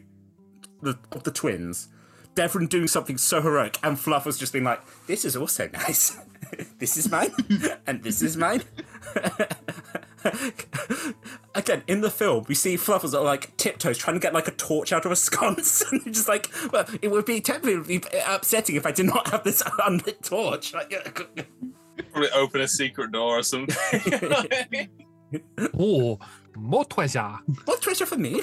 [0.81, 1.87] the of the twins,
[2.35, 6.17] Devon doing something so heroic, and Fluff was just being like, "This is also nice.
[6.79, 7.31] this is mine,
[7.87, 8.63] and this is mine."
[11.55, 14.51] Again, in the film, we see Fluff as like tiptoes trying to get like a
[14.51, 18.75] torch out of a sconce, and you're just like, "Well, it would be technically upsetting
[18.75, 20.91] if I did not have this unlit torch." Like,
[22.11, 23.77] Probably open a secret door or something.
[25.79, 26.19] Oh,
[26.55, 27.39] more treasure.
[27.67, 28.41] More treasure for me?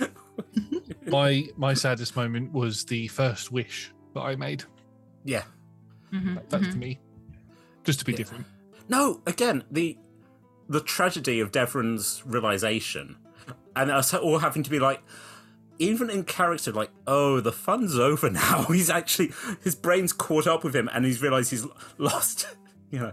[0.00, 0.10] Ugh.
[1.06, 4.64] My my saddest moment was the first wish that I made.
[5.24, 5.44] Yeah.
[6.12, 6.72] Mhm, That's mhm.
[6.72, 7.00] to me.
[7.84, 8.18] Just to be Yeah.
[8.18, 8.46] different.
[8.88, 9.98] No, again, the
[10.68, 13.16] the tragedy of Devon's realization,
[13.76, 15.02] and us all having to be like,
[15.78, 18.62] even in character, like, oh, the fun's over now.
[18.68, 19.32] He's actually
[19.62, 21.66] his brain's caught up with him, and he's realized he's
[21.98, 22.46] lost.
[22.90, 23.12] You know,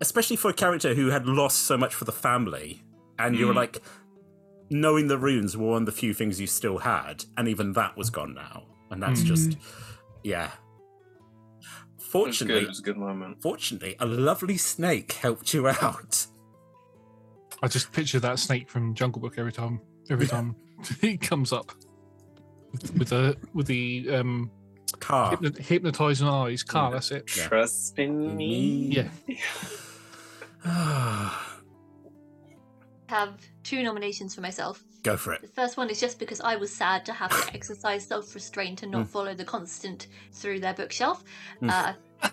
[0.00, 2.82] especially for a character who had lost so much for the family,
[3.18, 3.56] and you were Mm.
[3.56, 3.82] like,
[4.70, 7.96] knowing the runes were one of the few things you still had, and even that
[7.96, 9.26] was gone now, and that's Mm.
[9.26, 9.56] just,
[10.22, 10.46] yeah.
[10.46, 12.04] It was good.
[12.04, 13.42] Fortunately, It was a good moment.
[13.42, 16.26] Fortunately, a lovely snake helped you out.
[17.62, 20.54] I just picture that snake from Jungle Book every time every time
[21.00, 21.72] he comes up
[22.72, 24.50] with, with the with the um
[25.00, 25.30] Kaa.
[25.30, 26.62] hypno- hypnotizing eyes.
[26.62, 26.90] Kaa, Yeah.
[26.92, 27.36] that's it.
[27.36, 27.48] Yeah.
[27.48, 28.90] Trust in me.
[28.92, 29.08] Yeah.
[33.14, 34.82] have two nominations for myself.
[35.02, 35.42] Go for it.
[35.42, 38.82] The first one is just because I was sad to have to exercise self restraint
[38.82, 39.08] and not Mm.
[39.08, 41.22] follow the constant through their bookshelf.
[41.62, 41.70] Mm.
[42.22, 42.28] Uh,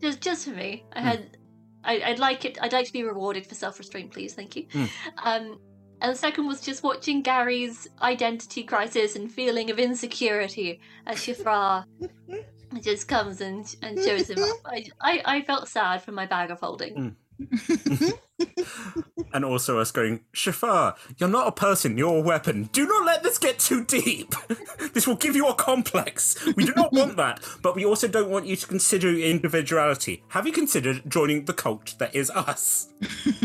[0.00, 1.04] just, just for me, I Mm.
[1.04, 1.36] had,
[1.84, 2.58] I, I'd like it.
[2.60, 4.34] I'd like to be rewarded for self restraint, please.
[4.34, 4.64] Thank you.
[4.66, 4.88] Mm.
[5.24, 5.60] Um,
[6.00, 11.84] and the second was just watching Gary's identity crisis and feeling of insecurity as Shifra
[12.82, 14.56] just comes and and shows him up.
[14.64, 17.16] I, I, I felt sad for my bag of holding.
[19.34, 22.68] And also us going, Shifra, you're not a person, you're a weapon.
[22.72, 24.34] Do not let this get too deep.
[24.92, 26.44] this will give you a complex.
[26.54, 30.22] We do not want that, but we also don't want you to consider your individuality.
[30.28, 32.92] Have you considered joining the cult that is us?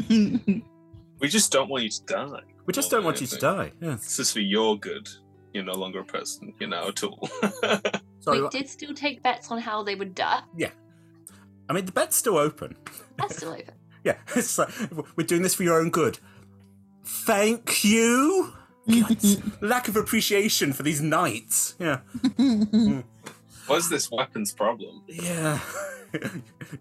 [0.09, 2.41] We just don't want you to die.
[2.65, 3.71] We just don't than want you to die.
[3.79, 3.91] Yeah.
[3.91, 5.07] This is for your good.
[5.53, 6.53] You're no longer a person.
[6.59, 7.29] You're now a tool.
[8.19, 10.41] Sorry, we uh, did still take bets on how they would die.
[10.55, 10.71] Yeah.
[11.69, 12.75] I mean, the bet's still open.
[13.17, 13.73] That's still open.
[14.03, 14.69] Yeah, it's like,
[15.15, 16.19] we're doing this for your own good.
[17.03, 18.53] Thank you.
[19.61, 21.75] Lack of appreciation for these knights.
[21.79, 21.99] Yeah.
[23.67, 25.03] What's this weapons problem?
[25.07, 25.59] Yeah.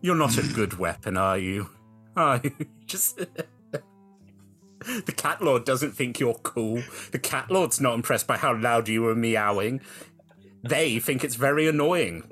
[0.01, 1.69] You're not a good weapon, are you?
[2.17, 2.53] Are you?
[2.87, 3.19] Just.
[3.19, 6.83] the cat lord doesn't think you're cool.
[7.11, 9.81] The cat lord's not impressed by how loud you were meowing.
[10.62, 12.31] They think it's very annoying.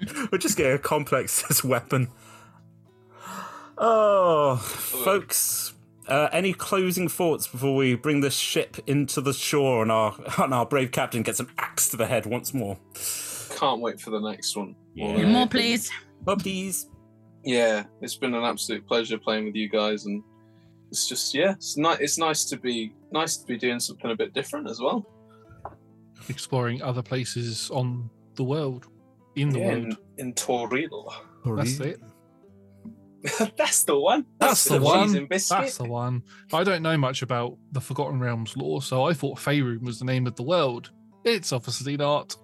[0.00, 2.08] Just like- We're just getting a complex as weapon.
[3.76, 5.74] Oh, folks.
[6.06, 10.54] Uh, any closing thoughts before we bring this ship into the shore and our and
[10.54, 12.78] our brave captain gets an axe to the head once more?
[13.56, 14.74] Can't wait for the next one.
[14.94, 15.08] Yeah.
[15.08, 16.88] More than More, please.
[17.44, 20.22] Yeah, it's been an absolute pleasure playing with you guys, and
[20.90, 21.98] it's just yeah, it's nice.
[22.00, 25.06] It's nice to be nice to be doing something a bit different as well.
[26.28, 28.86] Exploring other places on the world.
[29.40, 29.84] In the yeah, world.
[29.84, 31.12] in, in Toril.
[31.44, 32.00] That's it.
[33.56, 34.26] That's the one.
[34.38, 35.28] That's the cheese one.
[35.28, 36.22] That's the one.
[36.52, 40.04] I don't know much about the Forgotten Realms lore, so I thought Faerun was the
[40.04, 40.90] name of the world.
[41.24, 42.36] It's obviously not.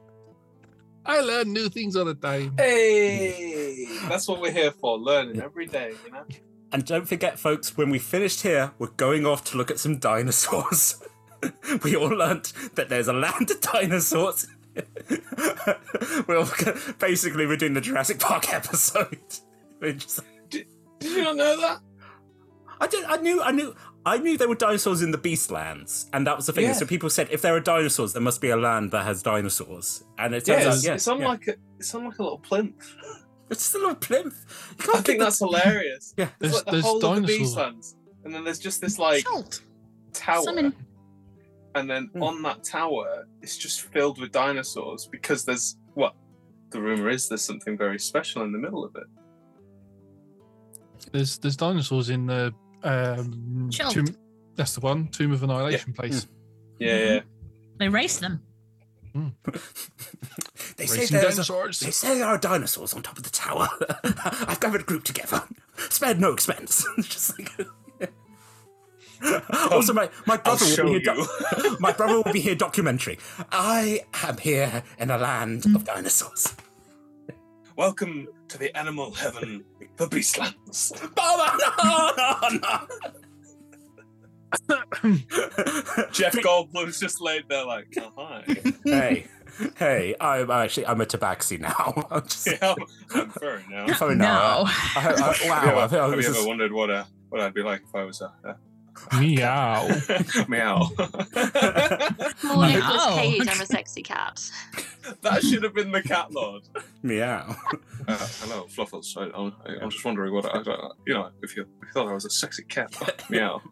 [1.06, 2.54] I learn new things all the time.
[2.58, 5.92] Hey, that's what we're here for, learning every day.
[6.04, 6.24] You know.
[6.72, 9.98] And don't forget, folks, when we finished here, we're going off to look at some
[9.98, 11.00] dinosaurs.
[11.84, 14.48] we all learnt that there's a land of dinosaurs.
[16.28, 16.50] well,
[16.98, 19.18] basically, we're doing the Jurassic Park episode.
[19.82, 20.20] Just-
[20.50, 20.66] Did
[21.02, 21.80] you not know that?
[22.80, 23.04] I did.
[23.04, 23.40] I knew.
[23.42, 23.74] I knew.
[24.06, 26.64] I knew there were dinosaurs in the Beastlands, and that was the thing.
[26.64, 26.72] Yeah.
[26.72, 30.04] So people said if there are dinosaurs, there must be a land that has dinosaurs.
[30.18, 31.28] And it Yeah, turns it's, out, yeah, it's on yeah.
[31.28, 32.94] like a it's on like a little plinth.
[33.50, 34.34] it's just a little plinth.
[34.80, 36.14] I think get that's hilarious.
[36.18, 36.28] Yeah.
[36.38, 37.54] There's, There's- like the there's whole of the dinosaurs.
[37.54, 37.94] Beastlands,
[38.24, 39.62] and then there's just this like Salt.
[40.12, 40.74] tower, Summon.
[41.74, 42.22] And then Hmm.
[42.22, 46.14] on that tower, it's just filled with dinosaurs because there's what
[46.70, 49.04] the rumor is there's something very special in the middle of it.
[51.12, 52.52] There's there's dinosaurs in the
[52.82, 54.06] um tomb,
[54.56, 56.26] that's the one, Tomb of Annihilation place.
[56.78, 57.14] Yeah, Mhm.
[57.16, 57.20] yeah.
[57.78, 58.42] They race them.
[60.76, 61.80] They say Racing there's a, dinosaurs.
[61.80, 63.68] They say there are dinosaurs on top of the tower.
[64.48, 65.44] I've gathered a group together.
[65.88, 66.84] Spared no expense.
[66.98, 67.52] Just like.
[69.70, 70.98] also, my, my I'll brother will show be here.
[70.98, 71.04] you.
[71.04, 72.54] doc- my brother will be here.
[72.54, 73.18] Documentary.
[73.52, 76.54] I am here in a land of dinosaurs.
[77.76, 79.64] Welcome to the animal heaven,
[79.96, 80.92] the Beastlands.
[81.18, 82.86] Oh, no, no, no,
[86.12, 88.44] Jeff Goldblum's just laid there like, oh, hi.
[88.84, 89.26] hey,
[89.76, 92.06] hey, I'm actually I'm a tabaxi now.
[92.10, 92.74] I'm just, Yeah,
[93.14, 93.86] I'm furry now.
[94.00, 94.14] Oh, no.
[94.14, 94.24] No.
[94.26, 94.64] I,
[94.96, 97.40] I, wow, have you ever, think I have you ever just- wondered what uh, what
[97.40, 98.56] I'd be like if I was a, a
[99.18, 99.88] Meow.
[100.48, 100.90] meow?
[102.44, 104.50] More Nicolas Cage, I'm a sexy cat.
[105.22, 106.62] that should have been the cat lord.
[107.02, 107.56] meow.
[108.06, 109.16] Uh, hello, Fluffles.
[109.16, 112.08] I, I'm, I'm just wondering what I, I, you know, if you, if you thought
[112.08, 112.94] I was a sexy cat,
[113.30, 113.62] meow.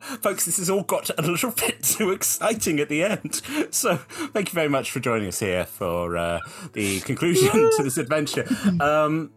[0.00, 3.40] Folks, this has all got a little bit too exciting at the end.
[3.70, 6.40] So, thank you very much for joining us here for uh,
[6.72, 8.46] the conclusion to this adventure.
[8.80, 9.30] Um,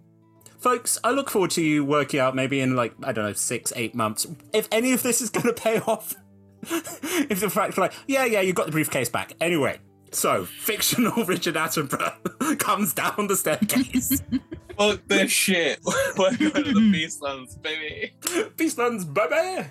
[0.60, 3.74] folks, I look forward to you working out maybe in like, I don't know, six,
[3.76, 6.16] eight months, if any of this is going to pay off.
[6.62, 9.34] if the fact, like, yeah, yeah, you got the briefcase back.
[9.39, 9.80] Anyway,
[10.12, 14.22] so fictional Richard Attenborough comes down the staircase.
[14.80, 15.80] Fuck this shit.
[16.18, 18.14] We're going to the Beastlands, baby.
[18.56, 19.68] Beastlands, baby!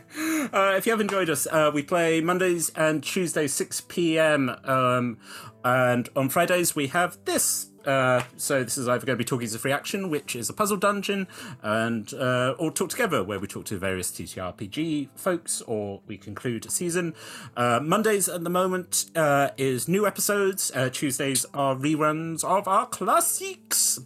[0.52, 4.50] Uh, if you have enjoyed us, uh, we play Mondays and Tuesdays, 6 p.m.
[4.64, 5.16] Um,
[5.64, 7.70] and on Fridays, we have this.
[7.88, 10.50] Uh, so this is either going to be Talking as a Free Action, which is
[10.50, 11.26] a puzzle dungeon,
[11.62, 16.66] and uh, or Talk Together, where we talk to various TTRPG folks, or we conclude
[16.66, 17.14] a season.
[17.56, 20.70] Uh, Mondays at the moment uh, is new episodes.
[20.74, 23.98] Uh, Tuesdays are reruns of our classics.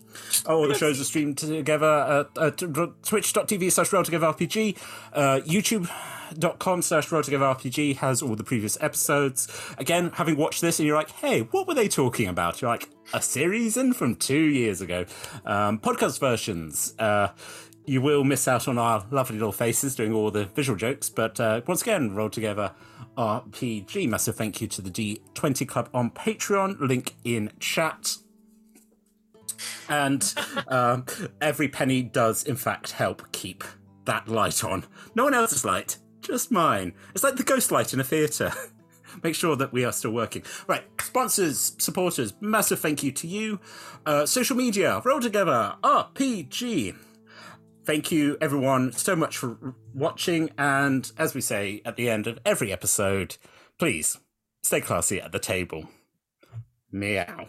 [0.46, 4.76] All the shows are streamed together at, at twitch.tv slash roll together RPG.
[5.12, 9.48] Uh, YouTube.com slash RPG has all the previous episodes.
[9.78, 12.60] Again, having watched this and you're like, hey, what were they talking about?
[12.60, 15.04] You're like, a series in from two years ago.
[15.44, 16.94] Um, podcast versions.
[16.98, 17.28] Uh,
[17.84, 21.40] you will miss out on our lovely little faces doing all the visual jokes, but
[21.40, 22.72] uh, once again, roll together
[23.16, 24.08] RPG.
[24.08, 26.80] Massive thank you to the D20 Club on Patreon.
[26.80, 28.16] Link in chat.
[29.88, 30.34] And
[30.68, 31.06] um,
[31.40, 33.64] every penny does, in fact, help keep
[34.04, 34.84] that light on.
[35.14, 36.94] No one else's light, just mine.
[37.14, 38.52] It's like the ghost light in a theatre.
[39.22, 40.42] Make sure that we are still working.
[40.66, 43.60] Right, sponsors, supporters, massive thank you to you.
[44.06, 46.96] Uh, social media, roll together, RPG.
[47.84, 50.50] Thank you, everyone, so much for watching.
[50.56, 53.36] And as we say at the end of every episode,
[53.78, 54.18] please
[54.62, 55.88] stay classy at the table.
[56.92, 57.48] Meow.